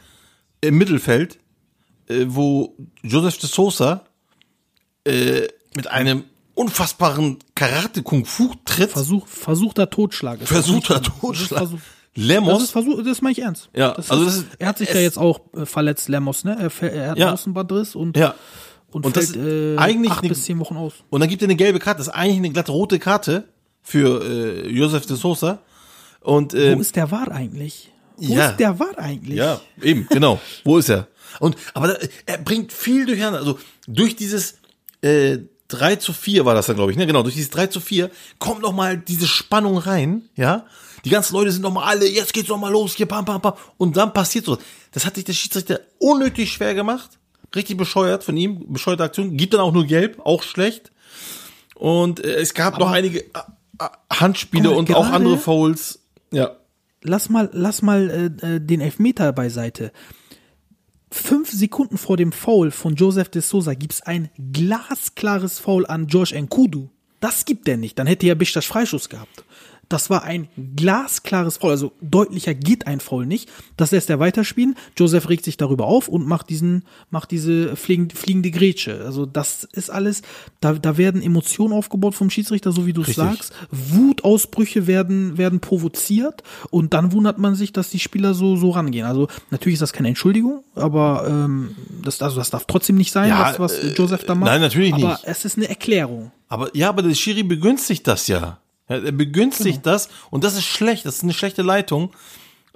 [0.61, 1.39] im Mittelfeld,
[2.07, 4.03] äh, wo Joseph de Sosa
[5.05, 6.23] äh, mit einem
[6.55, 10.39] unfassbaren Karate-Kung-Fu-Tritt Versuch, versuchter Totschlag.
[10.39, 10.99] das versuchter?
[10.99, 11.59] Das Totschlag.
[11.59, 11.79] Versuch-
[12.15, 13.69] Das Lemos, ist Versuch, das meine ich ernst.
[13.73, 16.43] Ja, das also ist, das ist- er hat sich ja jetzt auch äh, verletzt, Lemos,
[16.43, 16.57] ne?
[16.59, 17.25] Er, er hat Ja.
[17.27, 18.35] einen Außenbandriss und, ja.
[18.91, 20.95] und, Und das fällt ist äh, eigentlich acht eine- bis zehn Wochen aus.
[21.09, 21.99] Und dann gibt er eine gelbe Karte.
[21.99, 23.47] Das ist eigentlich eine glatte rote Karte
[23.81, 25.59] für äh, Joseph de Sosa.
[26.29, 27.91] Und äh, Wo ist der War eigentlich?
[28.17, 28.49] Wo ja.
[28.49, 29.37] ist der War eigentlich?
[29.37, 30.39] Ja, eben, genau.
[30.63, 31.07] Wo ist er?
[31.39, 33.39] Und aber da, er bringt viel durcheinander.
[33.39, 33.57] Also
[33.87, 34.57] durch dieses
[35.01, 37.07] äh, 3 zu 4 war das dann, glaube ich, ne?
[37.07, 40.65] Genau, durch dieses 3 zu 4 kommt noch mal diese Spannung rein, ja?
[41.05, 43.41] Die ganzen Leute sind noch mal alle, jetzt geht's noch mal los, hier, pam, pam,
[43.41, 43.53] pam.
[43.77, 44.57] Und dann passiert so.
[44.91, 47.11] Das hat sich der Schiedsrichter unnötig schwer gemacht.
[47.55, 49.37] Richtig bescheuert von ihm, bescheuerte Aktion.
[49.37, 50.91] Gibt dann auch nur gelb, auch schlecht.
[51.75, 53.29] Und äh, es gab noch Aber- einige äh,
[53.79, 55.98] äh, Handspiele mal, und auch andere Fouls.
[56.31, 56.57] Ja.
[57.01, 58.09] Lass mal, lass mal
[58.41, 59.91] äh, äh, den Elfmeter beiseite.
[61.11, 66.39] Fünf Sekunden vor dem Foul von Joseph de Souza gibt's ein glasklares Foul an George
[66.39, 66.89] Nkudu.
[67.19, 67.97] Das gibt er nicht.
[67.97, 69.43] Dann hätte er Bichtas Freischuss gehabt.
[69.89, 71.71] Das war ein glasklares Foul.
[71.71, 73.49] Also deutlicher geht ein Foul nicht.
[73.75, 74.75] Das lässt er weiterspielen.
[74.95, 79.01] Joseph regt sich darüber auf und macht diesen, macht diese fliegende, fliegende Grätsche.
[79.03, 80.21] Also das ist alles,
[80.61, 83.51] da, da werden Emotionen aufgebaut vom Schiedsrichter, so wie du es sagst.
[83.71, 89.05] Wutausbrüche werden, werden provoziert und dann wundert man sich, dass die Spieler so, so rangehen.
[89.05, 93.29] Also natürlich ist das keine Entschuldigung, aber ähm, das, also das darf trotzdem nicht sein,
[93.29, 94.49] Ja, was, was äh, Joseph da macht.
[94.51, 95.23] nein, natürlich aber nicht.
[95.23, 96.31] es ist eine Erklärung.
[96.47, 98.59] Aber ja, aber der Schiri begünstigt das ja.
[98.89, 99.93] Ja er begünstigt Genau.
[99.93, 101.05] das und das ist schlecht.
[101.05, 102.11] Das ist eine schlechte Leitung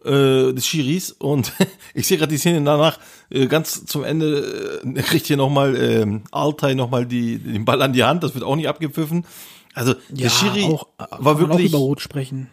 [0.05, 1.11] äh, des Schiris.
[1.11, 1.51] Und
[1.93, 2.99] ich sehe gerade die Szene danach,
[3.29, 7.93] äh, ganz zum Ende äh, kriegt hier nochmal ähm, Altay nochmal die, den Ball an
[7.93, 8.23] die Hand.
[8.23, 9.25] Das wird auch nicht abgepfiffen.
[9.73, 11.69] Also der Schiri auch, war kann man auch wirklich.
[11.69, 12.49] über Rot sprechen.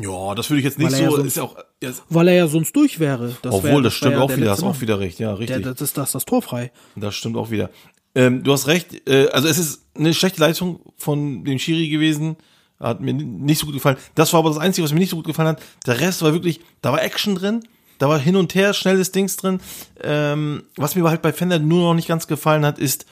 [0.00, 1.16] Ja, das würde ich jetzt nicht er ja so.
[1.16, 3.36] sonst- ist ja auch, ja, Weil er ja sonst durch wäre.
[3.42, 4.50] Das obwohl, wär, das stimmt ja auch der wieder.
[4.52, 5.18] Hast auch wieder recht.
[5.18, 5.62] Ja, Der, richtig.
[5.62, 6.70] das ist das, das Tor frei.
[6.96, 7.70] Das stimmt auch wieder.
[8.14, 12.36] Ähm, du hast recht, äh, also es ist eine schlechte Leistung von dem Schiri gewesen.
[12.80, 13.96] Hat mir nicht so gut gefallen.
[14.14, 15.62] Das war aber das Einzige, was mir nicht so gut gefallen hat.
[15.86, 17.64] Der Rest war wirklich, da war Action drin,
[17.98, 19.60] da war hin und her, schnelles Dings drin.
[20.00, 23.06] Ähm, was mir aber halt bei Fender nur noch nicht ganz gefallen hat, ist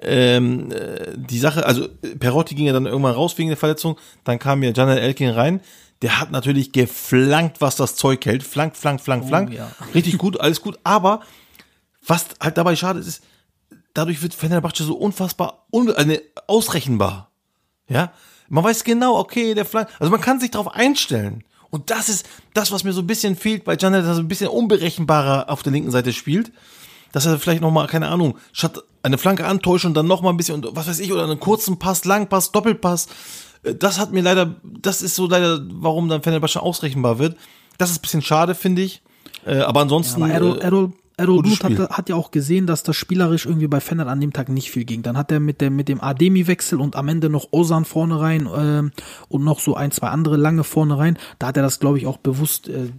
[0.00, 3.98] ähm, äh, die Sache, also äh, Perotti ging ja dann irgendwann raus wegen der Verletzung,
[4.24, 5.60] dann kam ja Janel Elkin rein.
[6.02, 8.42] Der hat natürlich geflankt, was das Zeug hält.
[8.42, 9.52] Flank, flank, flank, flank.
[9.52, 9.70] ja.
[9.94, 10.78] Richtig gut, alles gut.
[10.82, 11.20] Aber
[12.06, 13.24] was halt dabei schade ist, ist,
[13.92, 17.30] dadurch wird Fenerbahce so unfassbar un äh, ne, ausrechenbar.
[17.88, 18.12] Ja,
[18.50, 21.44] man weiß genau, okay, der Flank, also man kann sich darauf einstellen.
[21.70, 24.28] Und das ist das, was mir so ein bisschen fehlt bei Janet, dass er ein
[24.28, 26.52] bisschen unberechenbarer auf der linken Seite spielt.
[27.12, 30.30] Dass er vielleicht noch mal, keine Ahnung, statt eine Flanke antäuscht und dann noch mal
[30.30, 33.06] ein bisschen, und was weiß ich, oder einen kurzen Pass, Langpass, Doppelpass.
[33.62, 37.36] Äh, Das hat mir leider, das ist so leider, warum dann Fenerbahce ausrechenbar wird.
[37.78, 39.02] Das ist ein bisschen schade, finde ich.
[39.46, 40.22] Äh, aber ansonsten.
[40.22, 40.92] Aber Errol, äh, Errol,
[41.56, 41.78] Spiel.
[41.78, 44.70] hat, hat ja auch gesehen, dass das spielerisch irgendwie bei Fennert an dem Tag nicht
[44.70, 45.02] viel ging.
[45.02, 48.48] Dann hat er mit dem, mit dem Ademi-Wechsel und am Ende noch Osan vorne rein
[48.54, 48.92] ähm,
[49.28, 51.18] und noch so ein, zwei andere lange vorne rein.
[51.38, 52.90] Da hat er das, glaube ich, auch bewusst äh,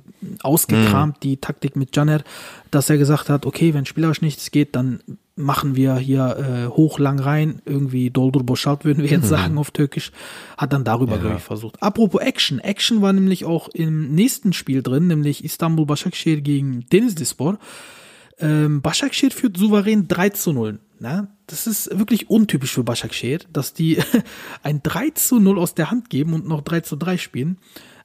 [0.43, 1.19] ausgekramt, Mhm.
[1.23, 2.23] die Taktik mit Janet,
[2.69, 5.01] dass er gesagt hat, okay, wenn spielerisch nichts geht, dann
[5.35, 9.71] machen wir hier äh, hoch lang rein, irgendwie Doldur Boschalt würden wir jetzt sagen auf
[9.71, 10.11] Türkisch,
[10.57, 11.81] hat dann darüber, glaube ich, versucht.
[11.81, 17.57] Apropos Action, Action war nämlich auch im nächsten Spiel drin, nämlich Istanbul Başakşehir gegen Denizlispor.
[18.41, 20.79] Ähm, Başakşehir führt souverän 3 zu 0.
[20.99, 23.99] Na, das ist wirklich untypisch für Başakşehir, dass die
[24.63, 27.57] ein 3 zu 0 aus der Hand geben und noch 3 zu 3 spielen.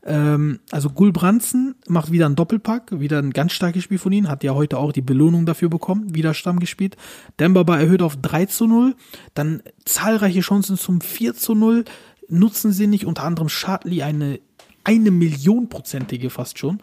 [0.04, 4.44] Ähm, also Gulbransen macht wieder einen Doppelpack, wieder ein ganz starkes Spiel von ihnen, hat
[4.44, 6.96] ja heute auch die Belohnung dafür bekommen, wieder Stamm gespielt.
[7.38, 8.94] Dembaba erhöht auf 3 zu 0,
[9.34, 11.84] dann zahlreiche Chancen zum 4 zu 0,
[12.28, 14.40] nutzen sie nicht, unter anderem Schadli eine
[14.86, 16.80] eine Millionprozentige fast schon.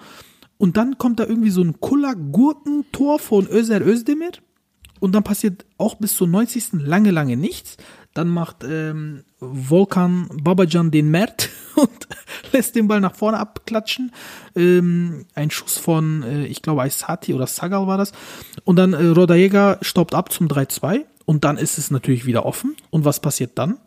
[0.63, 4.31] Und dann kommt da irgendwie so ein Kulla-Gurkentor von Özer Özdemir.
[5.01, 6.85] Und dann passiert auch bis zur 90.
[6.85, 7.75] lange, lange nichts.
[8.13, 12.07] Dann macht ähm, Volkan Babajan den Mert und
[12.53, 14.13] lässt den Ball nach vorne abklatschen.
[14.55, 18.13] Ähm, ein Schuss von, äh, ich glaube, Aysati oder Sagal war das.
[18.63, 21.01] Und dann äh, Rodajega staubt ab zum 3-2.
[21.25, 22.77] Und dann ist es natürlich wieder offen.
[22.89, 23.79] Und was passiert dann?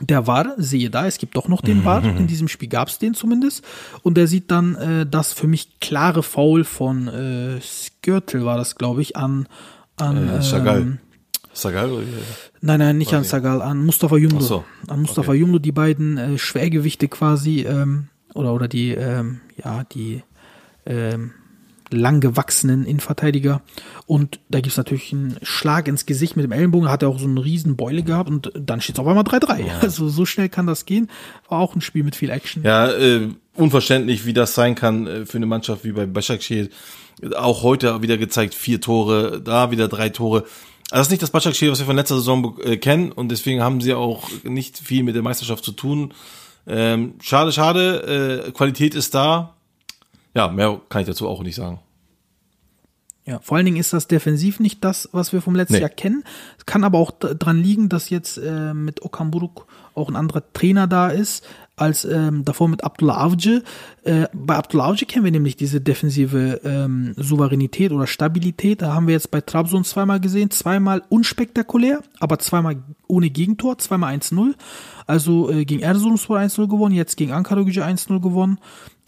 [0.00, 2.98] Der war, siehe da, es gibt doch noch den War, in diesem Spiel gab es
[2.98, 3.64] den zumindest.
[4.02, 8.74] Und der sieht dann äh, das für mich klare Foul von äh, Skirtle war das,
[8.74, 9.46] glaube ich, an,
[9.96, 10.80] an Äh, Sagal.
[10.80, 10.98] ähm,
[11.52, 12.02] Sagal oder?
[12.60, 14.38] Nein, nein, nicht an Sagal, an Mustafa Jumlo.
[14.40, 15.38] Ach so, An Mustafa okay.
[15.38, 20.24] Jumlo, die beiden äh, Schwergewichte quasi, ähm, oder, oder die, ähm, ja, die
[20.86, 21.30] ähm,
[21.94, 23.62] langgewachsenen Innenverteidiger.
[24.06, 27.26] Und da gibt's natürlich einen Schlag ins Gesicht mit dem Ellenbogen, hat er auch so
[27.26, 29.80] eine riesen Beule gehabt und dann steht's auf einmal 3-3.
[29.80, 31.10] Also so schnell kann das gehen.
[31.48, 32.62] War auch ein Spiel mit viel Action.
[32.62, 36.68] Ja, äh, unverständlich, wie das sein kann äh, für eine Mannschaft wie bei Başakşehir.
[37.36, 40.44] Auch heute wieder gezeigt, vier Tore, da wieder drei Tore.
[40.90, 43.62] Also das ist nicht das Başakşehir, was wir von letzter Saison äh, kennen und deswegen
[43.62, 46.12] haben sie auch nicht viel mit der Meisterschaft zu tun.
[46.66, 49.54] Ähm, schade, schade, äh, Qualität ist da.
[50.34, 51.80] Ja, mehr kann ich dazu auch nicht sagen.
[53.26, 55.80] Ja, vor allen Dingen ist das defensiv nicht das, was wir vom letzten Nee.
[55.80, 56.24] Jahr kennen.
[56.58, 60.42] Es kann aber auch d- dran liegen, dass jetzt äh, mit Okamburuk auch ein anderer
[60.52, 61.46] Trainer da ist,
[61.76, 63.62] als ähm, davor mit Abdullah Avcı.
[64.04, 68.82] Äh, bei Abdullah Avcı kennen wir nämlich diese defensive ähm, Souveränität oder Stabilität.
[68.82, 72.76] Da haben wir jetzt bei Trabzon zweimal gesehen, zweimal unspektakulär, aber zweimal
[73.08, 74.54] ohne Gegentor, zweimal 1-0.
[75.06, 78.58] Also äh, gegen Erzurumspor 1-0 gewonnen, jetzt gegen Ankara Gücü 1-0 gewonnen.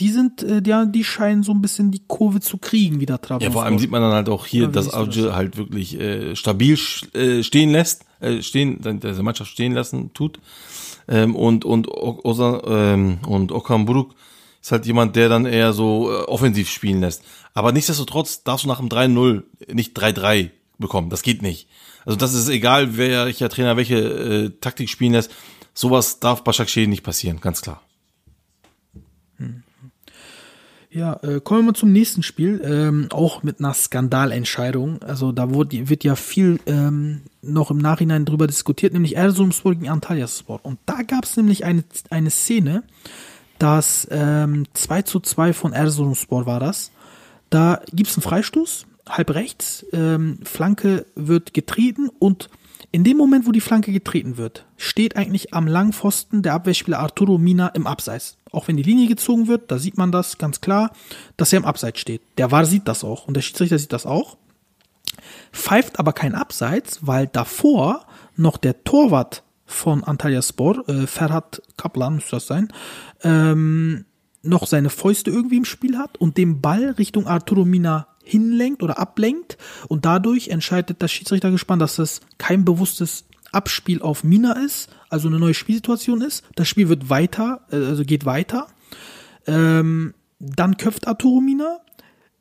[0.01, 3.49] Die sind, äh, ja, die scheinen so ein bisschen die Kurve zu kriegen, wieder Trabzon.
[3.49, 6.35] Ja, vor allem sieht man dann halt auch hier, Ja, dass Avcı halt wirklich äh,
[6.35, 6.77] stabil
[7.15, 10.41] äh, stehen lässt, äh, stehen, dann der Mannschaft stehen lassen tut.
[11.09, 14.15] Ähm, und und O- Osa, ähm, und Okan Buruk
[14.61, 17.23] ist halt jemand, der dann eher so äh, offensiv spielen lässt.
[17.55, 19.43] Aber nichtsdestotrotz darfst du nach dem 3-0
[19.73, 21.09] nicht 3-3 bekommen.
[21.11, 21.69] Das geht nicht.
[22.05, 25.31] Also das ist egal, welcher Trainer welche äh, Taktik spielen lässt.
[25.75, 27.83] Sowas darf Başakşehir nicht passieren, ganz klar.
[30.97, 32.59] Ja, äh, kommen wir mal zum nächsten Spiel.
[32.65, 35.03] Ähm, auch mit einer Skandalentscheidung.
[35.03, 39.91] Also da wurde, wird ja viel ähm, noch im Nachhinein drüber diskutiert, nämlich Erzurumspor gegen
[39.91, 40.61] Antalyaspor.
[40.63, 42.83] Und da gab es nämlich eine, eine Szene,
[43.59, 46.93] dass ähm, 2 zu 2 von Erzurumspor war das.
[47.51, 52.49] Da gibt's einen Freistoß, halb rechts, ähm, Flanke wird getreten und
[52.93, 57.37] in dem Moment, wo die Flanke getreten wird, steht eigentlich am Langpfosten der Abwehrspieler Arturo
[57.37, 58.39] Mina im Abseits.
[58.53, 60.93] Auch wenn die Linie gezogen wird, da sieht man das ganz klar,
[61.37, 62.23] dass er im Abseits steht.
[62.39, 64.39] Der VAR sieht das auch und der Schiedsrichter sieht das auch.
[65.53, 72.17] Pfeift aber kein Abseits, weil davor noch der Torwart von Antalya Spor, äh, Ferhat Kaplan
[72.17, 72.73] müsste das sein,
[73.23, 74.05] ähm,
[74.43, 78.99] noch seine Fäuste irgendwie im Spiel hat und den Ball Richtung Arturo Mina hinlenkt oder
[78.99, 79.57] ablenkt
[79.89, 85.29] und dadurch entscheidet das Schiedsrichter gespannt, dass das kein bewusstes Abspiel auf Mina ist, also
[85.29, 86.45] eine neue Spielsituation ist.
[86.57, 88.67] Das Spiel wird weiter, äh, also geht weiter.
[89.47, 91.79] Ähm, dann köpft Arturo Mina.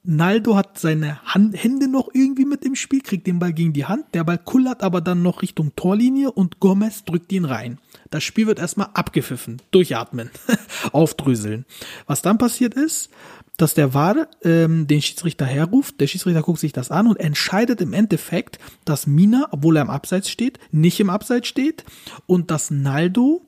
[0.08, 3.86] Naldo hat seine Hand, Hände noch irgendwie mit im Spiel, kriegt den Ball gegen die
[3.86, 4.06] Hand.
[4.14, 7.80] Der Ball kullert aber dann noch Richtung Torlinie und Gomez drückt ihn rein.
[8.12, 10.30] Das Spiel wird erstmal abgepfiffen, durchatmen,
[10.92, 11.66] aufdröseln.
[12.06, 13.10] Was dann passiert ist,
[13.58, 17.82] dass der VAR ähm, den Schiedsrichter herruft, der Schiedsrichter guckt sich das an und entscheidet
[17.82, 21.86] im Endeffekt, dass Mina, obwohl er im Abseits steht, nicht im Abseits steht
[22.26, 23.46] und dass Naldo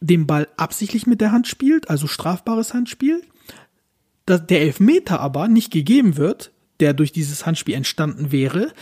[0.00, 3.22] den Ball absichtlich mit der Hand spielt, also strafbares Handspiel,
[4.26, 8.72] dass der Elfmeter aber nicht gegeben wird, der durch dieses Handspiel entstanden wäre,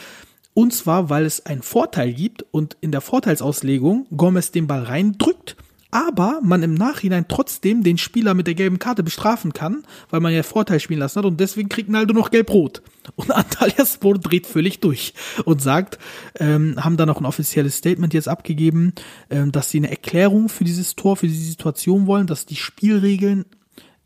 [0.52, 5.54] und zwar, weil es einen Vorteil gibt und in der Vorteilsauslegung Gomez den Ball reindrückt
[5.90, 10.32] aber man im Nachhinein trotzdem den Spieler mit der gelben Karte bestrafen kann, weil man
[10.32, 12.82] ja Vorteil spielen lassen hat und deswegen kriegt Naldo noch gelb-rot.
[13.14, 15.14] Und Antalya Sport dreht völlig durch
[15.44, 15.98] und sagt,
[16.38, 18.92] ähm, haben da noch ein offizielles Statement jetzt abgegeben,
[19.30, 23.44] ähm, dass sie eine Erklärung für dieses Tor, für diese Situation wollen, dass die Spielregeln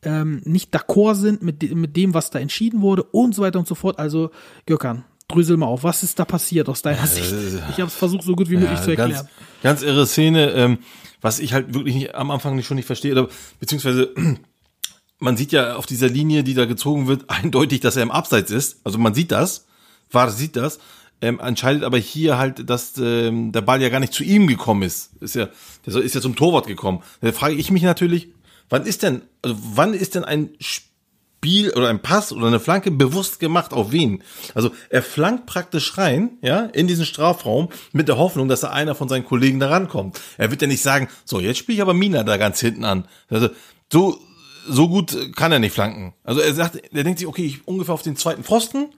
[0.03, 3.59] ähm, nicht d'accord sind mit, de mit dem, was da entschieden wurde und so weiter
[3.59, 3.99] und so fort.
[3.99, 4.31] Also,
[4.67, 5.85] Gökhan, drösel mal auf.
[5.85, 7.35] Was ist da passiert aus deiner Sicht?
[7.71, 9.13] Ich habe es versucht, so gut wie möglich ja, zu erklären.
[9.13, 9.29] Ganz,
[9.63, 10.51] ganz irre Szene.
[10.53, 10.79] Ähm,
[11.21, 14.15] was ich halt wirklich nicht, am Anfang nicht schon nicht verstehe, oder beziehungsweise
[15.19, 18.51] man sieht ja auf dieser Linie, die da gezogen wird, eindeutig, dass er im Abseits
[18.51, 18.81] ist.
[18.85, 19.67] Also man sieht das,
[20.11, 20.79] war sieht das,
[21.23, 24.83] ähm, entscheidet aber hier halt, dass ähm, der Ball ja gar nicht zu ihm gekommen
[24.83, 25.11] ist.
[25.21, 25.49] Ist ja,
[25.87, 27.03] der ist ja zum Torwart gekommen.
[27.21, 28.29] Da frage ich mich natürlich,
[28.71, 30.90] wann ist denn, also wann ist denn ein Spiel
[31.41, 34.23] Spiel oder ein Pass oder eine Flanke bewusst gemacht auf wen.
[34.55, 38.95] Also er flankt praktisch rein, ja, in diesen Strafraum mit der Hoffnung, dass da einer
[38.95, 40.21] von seinen Kollegen da rankommt.
[40.37, 43.09] Er wird ja nicht sagen, so, jetzt spiele ich aber Mina da ganz hinten an.
[43.31, 43.49] Also
[43.91, 44.19] so,
[44.69, 46.13] so gut kann er nicht flanken.
[46.25, 48.91] Also er sagt, er denkt sich, okay, ich ungefähr auf den zweiten Pfosten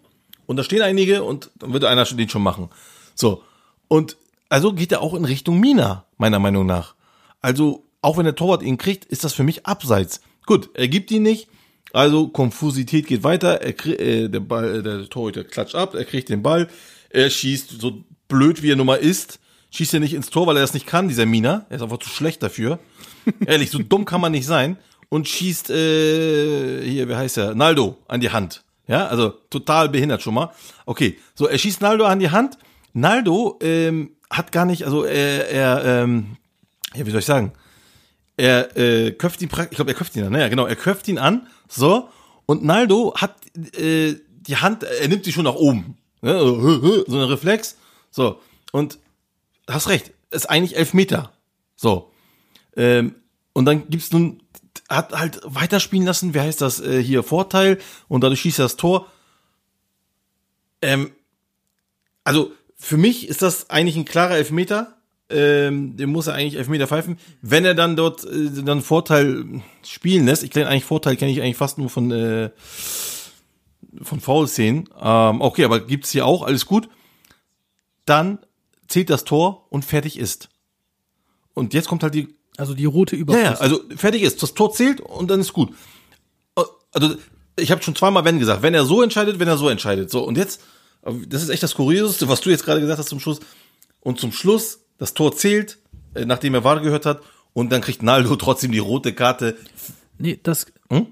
[0.46, 2.70] und da stehen einige und dann wird einer den schon machen.
[3.14, 3.44] So.
[3.86, 4.16] Und
[4.48, 6.96] also geht er auch in Richtung Mina, meiner Meinung nach.
[7.40, 10.22] Also, auch wenn der Torwart ihn kriegt, ist das für mich abseits.
[10.44, 11.48] Gut, er gibt ihn nicht,
[11.92, 16.04] also Konfusität geht weiter, er krieg, äh, der Ball, äh, der Torhüter klatscht ab, er
[16.04, 16.68] kriegt den Ball,
[17.10, 19.38] er schießt so blöd wie er nun mal ist,
[19.70, 21.98] schießt er nicht ins Tor, weil er das nicht kann, dieser Mina, er ist einfach
[21.98, 22.78] zu schlecht dafür.
[23.46, 24.78] Ehrlich, so dumm kann man nicht sein
[25.08, 28.64] und schießt äh, hier, wie heißt er, Naldo an die Hand.
[28.88, 30.52] Ja, also total behindert schon mal.
[30.86, 32.58] Okay, so er schießt Naldo an die Hand.
[32.94, 36.36] Naldo ähm, hat gar nicht, also er, er ähm,
[36.94, 37.52] ja, wie soll ich sagen?
[38.36, 41.18] Er äh, köpft ihn, ich glaube, er köpft ihn an, naja, genau, er köpft ihn
[41.18, 42.08] an so,
[42.46, 43.36] und Naldo hat
[43.76, 45.96] äh, die Hand, er nimmt sie schon nach oben.
[46.20, 46.38] Ne?
[47.06, 47.76] So ein Reflex.
[48.10, 48.40] So,
[48.72, 48.98] und
[49.68, 51.32] hast recht, ist eigentlich elf Meter.
[51.76, 52.12] So.
[52.76, 53.14] Ähm,
[53.54, 54.42] und dann gibt's nun,
[54.88, 58.76] hat halt weiterspielen lassen, wie heißt das äh, hier, Vorteil, und dadurch schießt er das
[58.76, 59.10] Tor.
[60.82, 61.12] Ähm,
[62.24, 64.98] also, für mich ist das eigentlich ein klarer Elfmeter
[65.32, 67.18] ähm, dem muss er eigentlich Elfmeter pfeifen.
[67.40, 71.40] Wenn er dann dort äh, dann Vorteil spielen lässt, ich kenne eigentlich Vorteil, kenne ich
[71.40, 72.50] eigentlich fast nur von äh,
[74.02, 74.88] von Foul-Szenen.
[75.00, 76.88] Ähm, okay, aber gibt's hier auch, alles gut.
[78.06, 78.38] Dann
[78.88, 80.48] zählt das Tor und fertig ist.
[81.54, 83.42] Und jetzt kommt halt die also die rote Überfluss.
[83.42, 84.42] Ja, ja, also fertig ist.
[84.42, 85.70] Das Tor zählt und dann ist gut.
[86.56, 86.62] Äh,
[86.92, 87.16] also
[87.58, 90.10] ich habe schon zweimal wenn gesagt, wenn er so entscheidet, wenn er so entscheidet.
[90.10, 90.60] So und jetzt,
[91.02, 93.40] das ist echt das Kurioseste, was du jetzt gerade gesagt hast zum Schluss.
[94.00, 95.78] Und zum Schluss das Tor zählt,
[96.14, 97.22] äh, nachdem er Wahr gehört hat,
[97.54, 99.56] und dann kriegt Naldo trotzdem die rote Karte.
[100.16, 101.08] Nee, das, hm?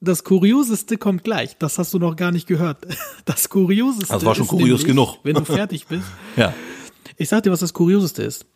[0.00, 1.58] das Kurioseste kommt gleich.
[1.58, 2.86] Das hast du noch gar nicht gehört.
[3.26, 4.14] Das Kurioseste.
[4.14, 5.18] Das war schon kurios nämlich, genug.
[5.24, 6.06] Wenn du fertig bist.
[6.36, 6.54] ja.
[7.18, 8.46] Ich sag dir, was das Kurioseste ist.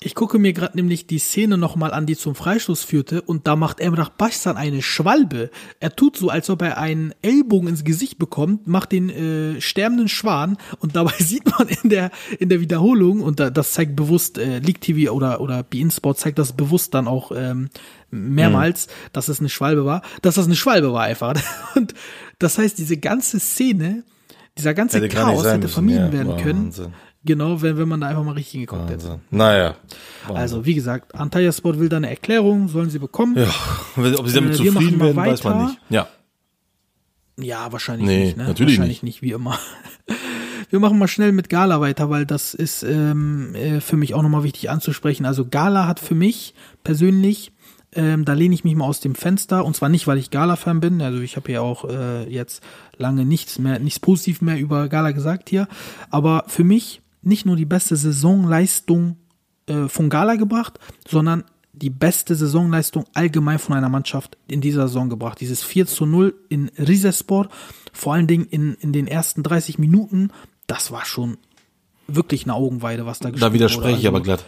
[0.00, 3.56] Ich gucke mir gerade nämlich die Szene nochmal an, die zum Freistoß führte, und da
[3.56, 5.50] macht Emrah Başsan eine Schwalbe.
[5.80, 10.06] Er tut so, als ob er einen Ellbogen ins Gesicht bekommt, macht den äh, sterbenden
[10.06, 14.38] Schwan, und dabei sieht man in der in der Wiederholung, und da, das zeigt bewusst,
[14.38, 17.68] äh, League TV oder oder Bein Sport zeigt das bewusst dann auch ähm,
[18.12, 18.92] mehrmals, mhm.
[19.12, 21.34] dass es eine Schwalbe war, dass das eine Schwalbe war einfach.
[21.74, 21.94] Und
[22.38, 24.04] das heißt, diese ganze Szene,
[24.56, 26.12] dieser ganze Hätte Chaos hätte vermieden ja.
[26.12, 26.64] werden können.
[26.66, 26.92] Wahnsinn.
[27.24, 29.04] Genau, wenn, wenn man da einfach mal richtig hingeguckt hätte.
[29.04, 29.20] Wahnsinn.
[29.30, 29.74] Naja.
[30.32, 33.36] Also, wie gesagt, Antalya Sport will da eine Erklärung, sollen sie bekommen.
[33.36, 33.48] Ja,
[34.18, 35.80] ob sie damit Äh, wir zufrieden werden, weiß man nicht.
[35.90, 36.08] Ja.
[37.40, 38.36] Ja, wahrscheinlich Nee, nicht.
[38.36, 38.44] Ne?
[38.44, 39.22] natürlich wahrscheinlich nicht.
[39.22, 39.58] wie immer.
[40.70, 44.20] Wir machen mal schnell mit Gala weiter, weil das ist ähm, äh, für mich auch
[44.22, 45.24] nochmal wichtig anzusprechen.
[45.24, 46.52] Also Gala hat für mich
[46.84, 47.52] persönlich,
[47.94, 50.80] ähm, da lehne ich mich mal aus dem Fenster und zwar nicht, weil ich Gala-Fan
[50.80, 51.00] bin.
[51.00, 52.62] Also ich habe ja auch äh, jetzt
[52.98, 55.68] lange nichts mehr, nichts positiv mehr über Gala gesagt hier.
[56.10, 59.16] Aber für mich nicht nur die beste Saisonleistung
[59.66, 65.08] äh, von Gala gebracht, sondern die beste Saisonleistung allgemein von einer Mannschaft in dieser Saison
[65.08, 65.40] gebracht.
[65.40, 67.48] Dieses 4 zu 0 in Rizespor,
[67.92, 70.30] vor allen Dingen in, in den ersten 30 Minuten,
[70.66, 71.36] das war schon
[72.08, 74.00] wirklich eine Augenweide, was da Da gespielt widerspreche wurde.
[74.00, 74.44] ich aber Also, glatt.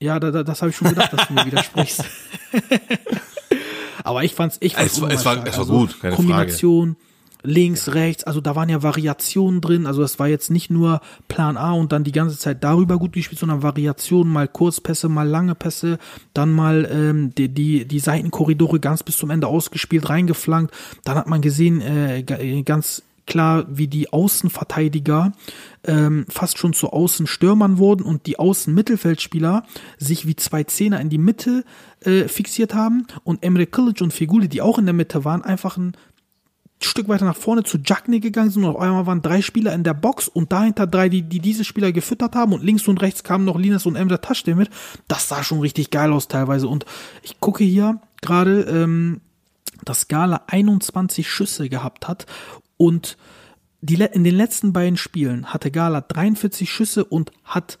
[0.00, 2.04] Ja, da, da, das habe ich schon gedacht, dass du mir widersprichst.
[4.04, 5.68] aber ich fand's, ich fand's Es war- es war- es war stark.
[5.68, 6.96] gut, keine Kombination,
[7.42, 11.56] links, rechts, also da waren ja Variationen drin, also es war jetzt nicht nur Plan
[11.56, 15.54] A und dann die ganze Zeit darüber gut gespielt, sondern Variationen, mal Kurzpässe, mal lange
[15.54, 15.98] Pässe,
[16.34, 20.72] dann mal ähm, die, die, die Seitenkorridore ganz bis zum Ende ausgespielt, reingeflankt,
[21.04, 25.32] dann hat man gesehen, äh, äh, ganz klar, wie die Außenverteidiger
[25.84, 29.64] ähm, fast schon zu Außenstürmern wurden und die Außenmittelfeldspieler
[29.98, 31.64] sich wie zwei Zehner in die Mitte
[32.00, 35.76] äh, fixiert haben und Emre Kilic und Feguli, die auch in der Mitte waren, einfach
[35.76, 35.96] ein
[36.84, 39.84] Stück weiter nach vorne zu Jackney gegangen sind und auf einmal waren drei Spieler in
[39.84, 43.24] der Box und dahinter drei, die, die diese Spieler gefüttert haben und links und rechts
[43.24, 44.70] kamen noch Linas und Emre Taschde mit.
[45.08, 46.84] Das sah schon richtig geil aus teilweise und
[47.22, 49.20] ich gucke hier gerade, ähm,
[49.84, 52.26] dass Gala 21 Schüsse gehabt hat
[52.76, 53.16] und
[53.80, 57.78] die, in den letzten beiden Spielen hatte Gala 43 Schüsse und hat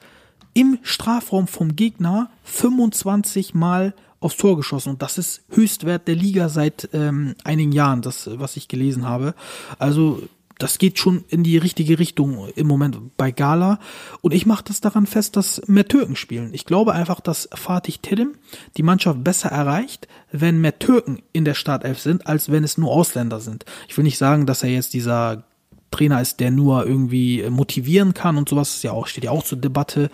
[0.52, 4.90] im Strafraum vom Gegner 25 Mal aufs Tor geschossen.
[4.90, 9.34] Und das ist Höchstwert der Liga seit ähm, einigen Jahren, das, was ich gelesen habe.
[9.78, 10.22] Also
[10.58, 13.80] das geht schon in die richtige Richtung im Moment bei Gala.
[14.20, 16.54] Und ich mache das daran fest, dass mehr Türken spielen.
[16.54, 18.36] Ich glaube einfach, dass Fatih Terim
[18.76, 22.92] die Mannschaft besser erreicht, wenn mehr Türken in der Startelf sind, als wenn es nur
[22.92, 23.64] Ausländer sind.
[23.88, 25.44] Ich will nicht sagen, dass er jetzt dieser
[25.92, 29.44] Trainer ist, der nur irgendwie motivieren kann und sowas, ist ja auch, steht ja auch
[29.44, 30.10] zur Debatte.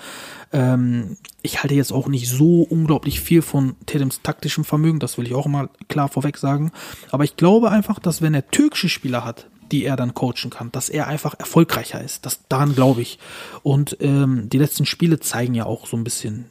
[0.53, 5.27] Ähm, ich halte jetzt auch nicht so unglaublich viel von Tedims taktischem Vermögen, das will
[5.27, 6.73] ich auch mal klar vorweg sagen.
[7.11, 10.73] Aber ich glaube einfach, dass wenn er türkische Spieler hat, die er dann coachen kann,
[10.73, 12.25] dass er einfach erfolgreicher ist.
[12.27, 13.19] Das daran glaube ich.
[13.63, 16.47] Und ähm, die letzten Spiele zeigen ja auch so ein bisschen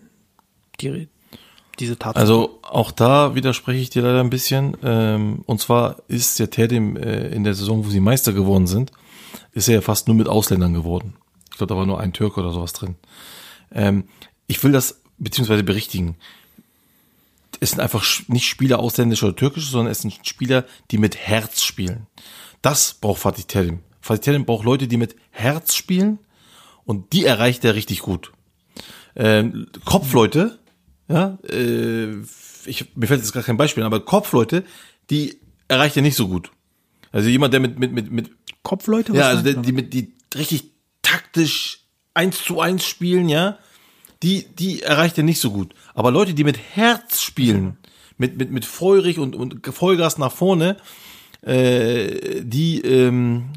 [0.79, 1.07] die,
[1.79, 2.21] diese Tatsache.
[2.21, 4.77] Also auch da widerspreche ich dir leider ein bisschen.
[4.83, 8.91] Ähm, und zwar ist der Terdim äh, in der Saison, wo sie Meister geworden sind,
[9.51, 11.15] ist er ja fast nur mit Ausländern geworden.
[11.51, 12.95] Ich glaube, da war nur ein Türke oder sowas drin.
[13.71, 14.05] Ähm,
[14.47, 16.15] ich will das beziehungsweise berichtigen.
[17.59, 21.63] Es sind einfach nicht Spieler ausländische oder türkische, sondern es sind Spieler, die mit Herz
[21.63, 22.05] spielen.
[22.61, 23.79] Das braucht Fatih Terim.
[24.01, 26.19] Fatih Terim braucht Leute, die mit Herz spielen
[26.85, 28.31] und die erreicht er richtig gut.
[29.15, 30.59] Ähm, Kopfleute,
[31.07, 32.21] ja, äh,
[32.65, 34.63] ich, mir fällt jetzt gar kein Beispiel, aber Kopfleute,
[35.09, 36.51] die erreicht er nicht so gut.
[37.11, 38.31] Also jemand, der mit, mit, mit, mit
[38.67, 39.13] Kopfleute?
[39.13, 43.57] was ja, also die mit die richtig taktisch eins zu eins spielen, ja,
[44.23, 45.73] die, die erreicht er nicht so gut.
[45.93, 47.77] Aber Leute, die mit Herz spielen,
[48.17, 50.77] mit, mit, mit feurig und, und Vollgas nach vorne,
[51.43, 53.49] äh, die, ähm,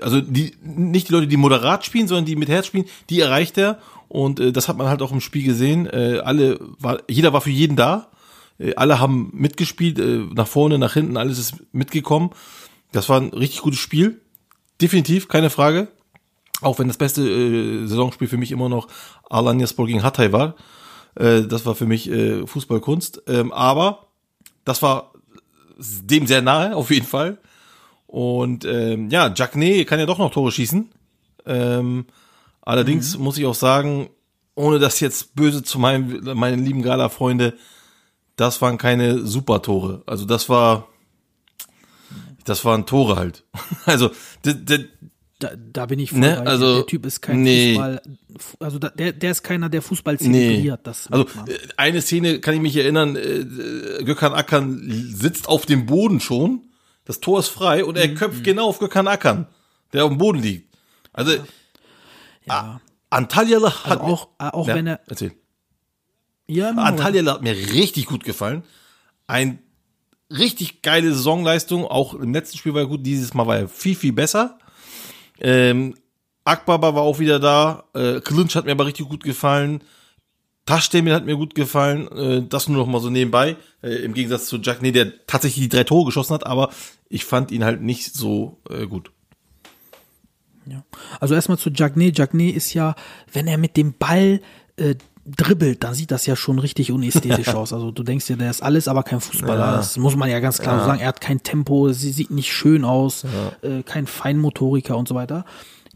[0.00, 3.58] also die, nicht die Leute, die moderat spielen, sondern die mit Herz spielen, die erreicht
[3.58, 3.78] er.
[4.08, 5.86] Und äh, das hat man halt auch im Spiel gesehen.
[5.86, 8.10] Äh, alle war, jeder war für jeden da.
[8.58, 12.30] Äh, alle haben mitgespielt, äh, nach vorne, nach hinten, alles ist mitgekommen.
[12.92, 14.20] Das war ein richtig gutes Spiel.
[14.80, 15.88] Definitiv, keine Frage.
[16.60, 18.88] Auch wenn das beste äh, Saisonspiel für mich immer noch
[19.28, 20.54] Alanyaspor gegen Hatay war.
[21.14, 23.22] Äh, das war für mich äh, Fußballkunst.
[23.26, 24.06] Ähm, aber
[24.64, 25.12] das war
[25.76, 27.38] dem sehr nahe, auf jeden Fall.
[28.06, 30.90] Und ähm, ja, Jackney kann ja doch noch Tore schießen.
[31.46, 32.06] Ähm,
[32.62, 34.08] allerdings muss ich auch sagen,
[34.54, 37.54] ohne das jetzt böse zu meinen, meinen lieben Gala-Freunde,
[38.36, 40.02] das waren keine Super-Tore.
[40.06, 40.88] Also das war,
[42.44, 43.44] das waren Tore halt.
[43.86, 44.10] Also,
[45.40, 47.72] Da, da bin ich voll Ne, also, der Typ ist kein nee.
[47.74, 48.02] Fußball,
[48.60, 50.18] also da, der, der ist keiner, der Fußball Nee.
[50.20, 50.86] zelebriert.
[50.86, 51.48] Das Also man.
[51.48, 56.68] äh, eine Szene kann ich mich erinnern, äh, Gökhan Akan sitzt auf dem Boden schon,
[57.04, 59.46] das Tor ist frei und er köpft genau auf Gökhan Akan,
[59.92, 60.72] der auf dem Boden liegt.
[61.12, 61.40] Also ja.
[62.46, 62.80] a-
[63.10, 65.00] Antalya hat Also auch, äh, auch ja, wenn er.
[65.08, 65.32] erzähl.
[66.46, 68.62] Ja, Antalya hat mir richtig gut gefallen.
[69.26, 69.58] Ein
[70.38, 71.86] richtig geile Saisonleistung.
[71.86, 73.04] Auch im letzten Spiel war er gut.
[73.04, 74.58] Dieses Mal war er viel, viel besser.
[75.40, 75.94] Ähm,
[76.44, 77.84] Akbaba war auch wieder da.
[77.94, 79.82] Äh, Clinch hat mir aber richtig gut gefallen.
[80.66, 82.08] Taschdemir hat mir gut gefallen.
[82.08, 83.56] Äh, das nur noch mal so nebenbei.
[83.82, 86.70] Äh, Im Gegensatz zu Jack, nee, der tatsächlich die drei Tore geschossen hat, aber
[87.08, 89.10] ich fand ihn halt nicht so äh, gut.
[90.66, 90.84] Ja.
[91.20, 92.14] Also erstmal zu Jagné.
[92.14, 92.94] Jagné ist ja,
[93.32, 94.40] wenn er mit dem Ball
[94.76, 94.94] äh,
[95.26, 97.72] dribbelt, dann sieht das ja schon richtig unästhetisch aus.
[97.72, 99.76] Also du denkst dir, der ist alles, aber kein Fußballer.
[99.76, 101.00] Das muss man ja ganz klar so sagen.
[101.00, 103.24] Er hat kein Tempo, sie sieht nicht schön aus,
[103.62, 105.44] äh, kein Feinmotoriker und so weiter.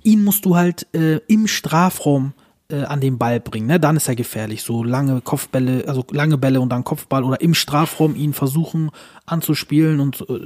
[0.02, 2.32] Ihn musst du halt äh, im Strafraum
[2.70, 3.80] äh, an den Ball bringen, ne?
[3.80, 4.62] Dann ist er gefährlich.
[4.62, 8.90] So lange Kopfbälle, also lange Bälle und dann Kopfball oder im Strafraum ihn versuchen
[9.26, 10.38] anzuspielen und äh,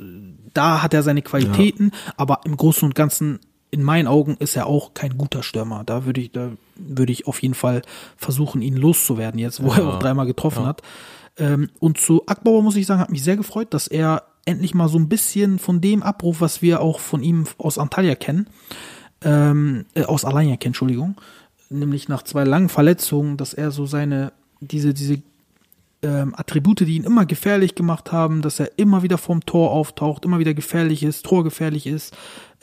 [0.54, 4.66] da hat er seine Qualitäten, aber im Großen und Ganzen in meinen Augen ist er
[4.66, 5.82] auch kein guter Stürmer.
[5.84, 6.50] Da würde ich, da
[6.86, 7.82] würde ich auf jeden Fall
[8.16, 10.82] versuchen, ihn loszuwerden jetzt, wo er auch dreimal getroffen hat.
[11.38, 14.88] Ähm, und zu Akbauer muss ich sagen, hat mich sehr gefreut, dass er endlich mal
[14.88, 18.48] so ein bisschen von dem abruft, was wir auch von ihm aus Antalya kennen,
[19.22, 21.20] ähm, äh, aus Alanya kennen, Entschuldigung,
[21.70, 25.22] nämlich nach zwei langen Verletzungen, dass er so seine, diese, diese
[26.02, 30.24] ähm, Attribute, die ihn immer gefährlich gemacht haben, dass er immer wieder vorm Tor auftaucht,
[30.24, 32.14] immer wieder gefährlich ist, torgefährlich ist,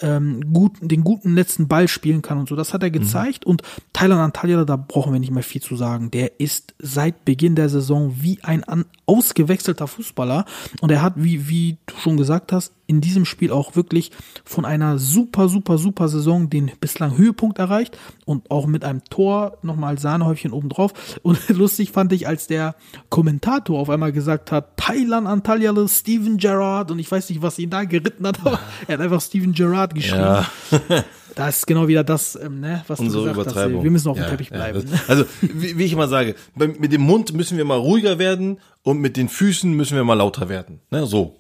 [0.02, 2.56] ähm, gut, den guten letzten Ball spielen kann und so.
[2.56, 3.62] Das hat er gezeigt und
[3.94, 6.12] Thailand Antalya, da brauchen wir nicht mehr viel zu sagen.
[6.12, 8.64] Der ist seit Beginn der Saison wie ein
[9.06, 10.46] ausgewechselter Fußballer
[10.82, 14.12] und er hat, wie, wie du schon gesagt hast, in diesem Spiel auch wirklich
[14.44, 17.96] von einer super, super, super Saison den bislang Höhepunkt erreicht
[18.26, 21.20] und auch mit einem Tor nochmal Sahnehäubchen obendrauf.
[21.22, 22.74] Und lustig fand ich, als der
[23.10, 27.70] Kommentator auf einmal gesagt hat, Thailand Antalya, Steven Gerrard und ich weiß nicht, was ihn
[27.70, 30.20] da geritten hat, aber er hat einfach Steven Gerrard geschrieben.
[30.22, 30.46] Ja.
[31.36, 33.70] Da ist genau wieder das, ähm, ne, was Unsere du gesagt hast.
[33.84, 34.84] Wir müssen auf dem Ja, Teppich ja, bleiben.
[34.92, 38.60] das- also, wie, wie ich immer sage, mit dem Mund müssen wir mal ruhiger werden
[38.84, 40.82] und mit den Füßen müssen wir mal lauter werden.
[40.92, 41.38] Ne, so.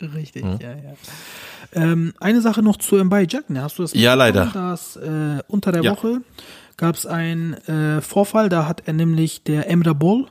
[0.00, 0.94] Richtig, ja, ja.
[1.72, 3.62] Ähm, eine Sache noch zu Mbai Jack, ne?
[3.62, 4.46] Hast du das Ja, leider.
[4.54, 5.90] Dass äh, unter der Ja.
[5.92, 6.20] Woche
[6.78, 10.26] gab es einen äh, Vorfall, da hat er nämlich der Emre Bol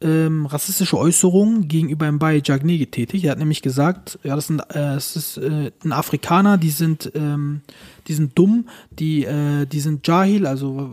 [0.00, 3.24] ähm, rassistische Äußerungen gegenüber Mbai Jagné getätigt.
[3.24, 7.10] Er hat nämlich gesagt, ja, das sind, äh, es ist äh, ein Afrikaner, die sind,
[7.14, 7.62] ähm,
[8.06, 10.90] die sind dumm, die, äh, die sind Jahil, also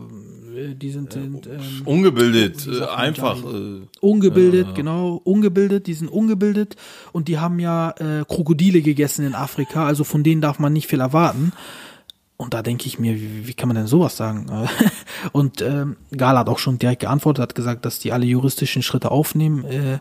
[0.56, 3.38] äh, die sind, sind ähm, Ungebildet, äh, einfach.
[3.44, 6.74] Äh, Ungebildet, genau, ungebildet, die sind ungebildet
[7.12, 10.88] und die haben ja äh, Krokodile gegessen in Afrika, also von denen darf man nicht
[10.88, 11.52] viel erwarten.
[12.36, 14.68] Und da denke ich mir, wie, wie kann man denn sowas sagen?
[15.32, 19.10] und ähm, Gala hat auch schon direkt geantwortet, hat gesagt, dass die alle juristischen Schritte
[19.10, 19.98] aufnehmen äh,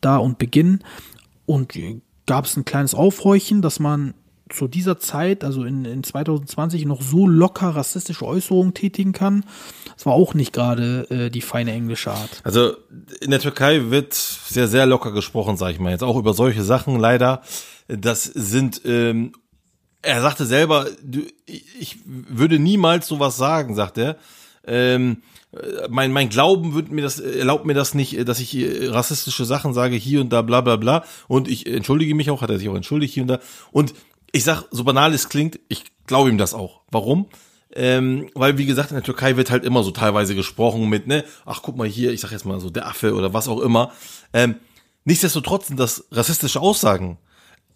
[0.00, 0.84] da und beginnen.
[1.46, 1.72] Und
[2.26, 4.14] gab es ein kleines Aufhorchen, dass man
[4.50, 9.44] zu dieser Zeit, also in, in 2020, noch so locker rassistische Äußerungen tätigen kann.
[9.94, 12.40] Das war auch nicht gerade äh, die feine englische Art.
[12.44, 12.72] Also
[13.20, 16.62] in der Türkei wird sehr, sehr locker gesprochen, sage ich mal jetzt, auch über solche
[16.62, 17.42] Sachen leider.
[17.88, 19.32] Das sind, ähm,
[20.02, 24.16] er sagte selber, du, ich würde niemals sowas sagen, sagt er.
[24.66, 25.22] Ähm,
[25.52, 28.56] äh, mein, mein Glauben wird mir das, erlaubt mir das nicht, dass ich
[28.90, 31.04] rassistische Sachen sage, hier und da, bla bla bla.
[31.26, 33.40] Und ich entschuldige mich auch, hat er sich auch entschuldigt hier und da.
[33.72, 33.94] Und
[34.32, 36.82] ich sag, so banal es klingt, ich glaube ihm das auch.
[36.90, 37.26] Warum?
[37.74, 41.24] Ähm, weil, wie gesagt, in der Türkei wird halt immer so teilweise gesprochen mit, ne,
[41.44, 43.92] ach guck mal hier, ich sag jetzt mal so, der Affe oder was auch immer.
[44.32, 44.56] Ähm,
[45.04, 47.18] nichtsdestotrotz sind das rassistische Aussagen.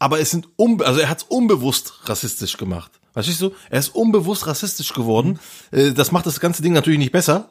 [0.02, 2.90] Aber es sind, unbe also er hat es unbewusst rassistisch gemacht.
[3.12, 3.52] Verstehst du?
[3.70, 5.38] Er ist unbewusst rassistisch geworden.
[5.70, 7.50] Äh, das macht das ganze Ding natürlich nicht besser.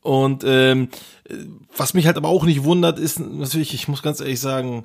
[0.00, 0.88] Und ähm,
[1.28, 1.36] äh,
[1.76, 4.84] was mich halt aber auch nicht wundert, ist natürlich, ich muss ganz ehrlich sagen,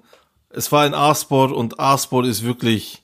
[0.51, 3.01] es war ein A-Sport und A-Sport ist wirklich,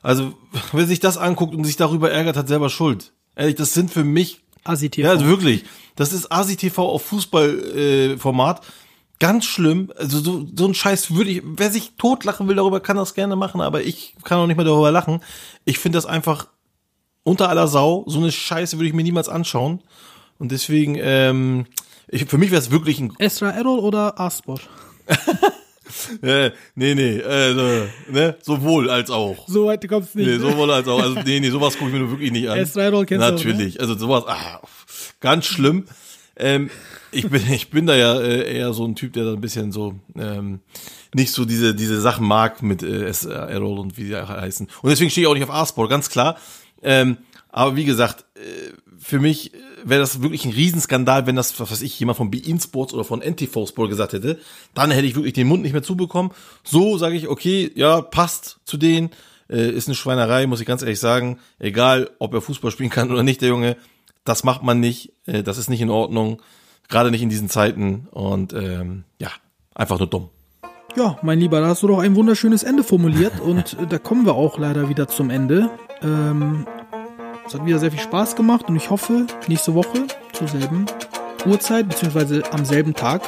[0.00, 0.32] also
[0.72, 3.12] wer sich das anguckt und sich darüber ärgert, hat selber Schuld.
[3.36, 5.06] Ehrlich, das sind für mich Asi TV.
[5.06, 5.66] ja, also wirklich.
[5.96, 7.76] Das ist ASI TV auf Fußballformat.
[7.76, 8.62] Äh, Format.
[9.24, 9.90] Ganz schlimm.
[9.96, 13.36] Also so, so ein Scheiß würde ich, wer sich totlachen will, darüber kann das gerne
[13.36, 15.22] machen, aber ich kann auch nicht mehr darüber lachen.
[15.64, 16.48] Ich finde das einfach
[17.22, 18.04] unter aller Sau.
[18.06, 19.80] So eine Scheiße würde ich mir niemals anschauen.
[20.38, 21.64] Und deswegen, ähm,
[22.08, 24.68] ich, für mich wäre es wirklich ein Esra Errol oder Asport?
[26.20, 29.48] äh, nee, nee, äh, ne, sowohl als auch.
[29.48, 30.26] So weit kommt's nicht.
[30.26, 31.00] Nee, sowohl als auch.
[31.00, 32.58] Also, nee, nee, sowas gucke ich mir wirklich nicht an.
[32.58, 33.36] Esra Errol kennst du ne?
[33.36, 33.80] Natürlich.
[33.80, 34.60] Also sowas, ah,
[35.20, 35.86] ganz schlimm.
[36.36, 36.70] Ähm,
[37.12, 39.70] ich bin, ich bin da ja äh, eher so ein Typ, der da ein bisschen
[39.72, 40.60] so ähm,
[41.14, 44.68] nicht so diese diese Sachen mag mit äh, S- Errol und wie die heißen.
[44.82, 46.36] Und deswegen stehe ich auch nicht auf A-Sport, ganz klar.
[46.82, 47.18] Ähm,
[47.50, 49.52] aber wie gesagt, äh, für mich
[49.84, 53.04] wäre das wirklich ein Riesenskandal, wenn das, was weiß ich, jemand von Bein Sports oder
[53.04, 54.38] von NTV Sport gesagt hätte.
[54.72, 56.32] Dann hätte ich wirklich den Mund nicht mehr zubekommen.
[56.64, 59.10] So sage ich, okay, ja, passt zu denen.
[59.48, 61.38] Äh, ist eine Schweinerei, muss ich ganz ehrlich sagen.
[61.58, 63.76] Egal, ob er Fußball spielen kann oder nicht, der Junge.
[64.24, 66.40] Das macht man nicht, äh, das ist nicht in Ordnung,
[66.88, 69.28] gerade nicht in diesen Zeiten und ähm, ja,
[69.74, 70.28] einfach nur dumm.
[70.96, 74.24] Ja, mein Lieber, da hast du doch ein wunderschönes Ende formuliert und äh, da kommen
[74.26, 75.70] wir auch leider wieder zum Ende.
[76.02, 76.66] Ähm,
[77.46, 80.86] es hat wieder sehr viel Spaß gemacht und ich hoffe, nächste Woche zur selben
[81.46, 83.22] Uhrzeit beziehungsweise am selben Tag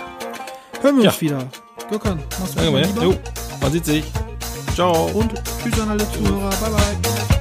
[0.81, 1.11] hören wir Ja.
[1.11, 1.47] uns wieder.
[1.91, 3.03] Gökhan, mach's gut, Danke, mein Lieber.
[3.05, 3.15] jo,
[3.61, 4.05] man sieht sich.
[4.75, 5.07] Ciao.
[5.15, 5.33] Und
[5.63, 6.51] tschüss an alle Zuhörer.
[6.51, 7.36] Bye, bye.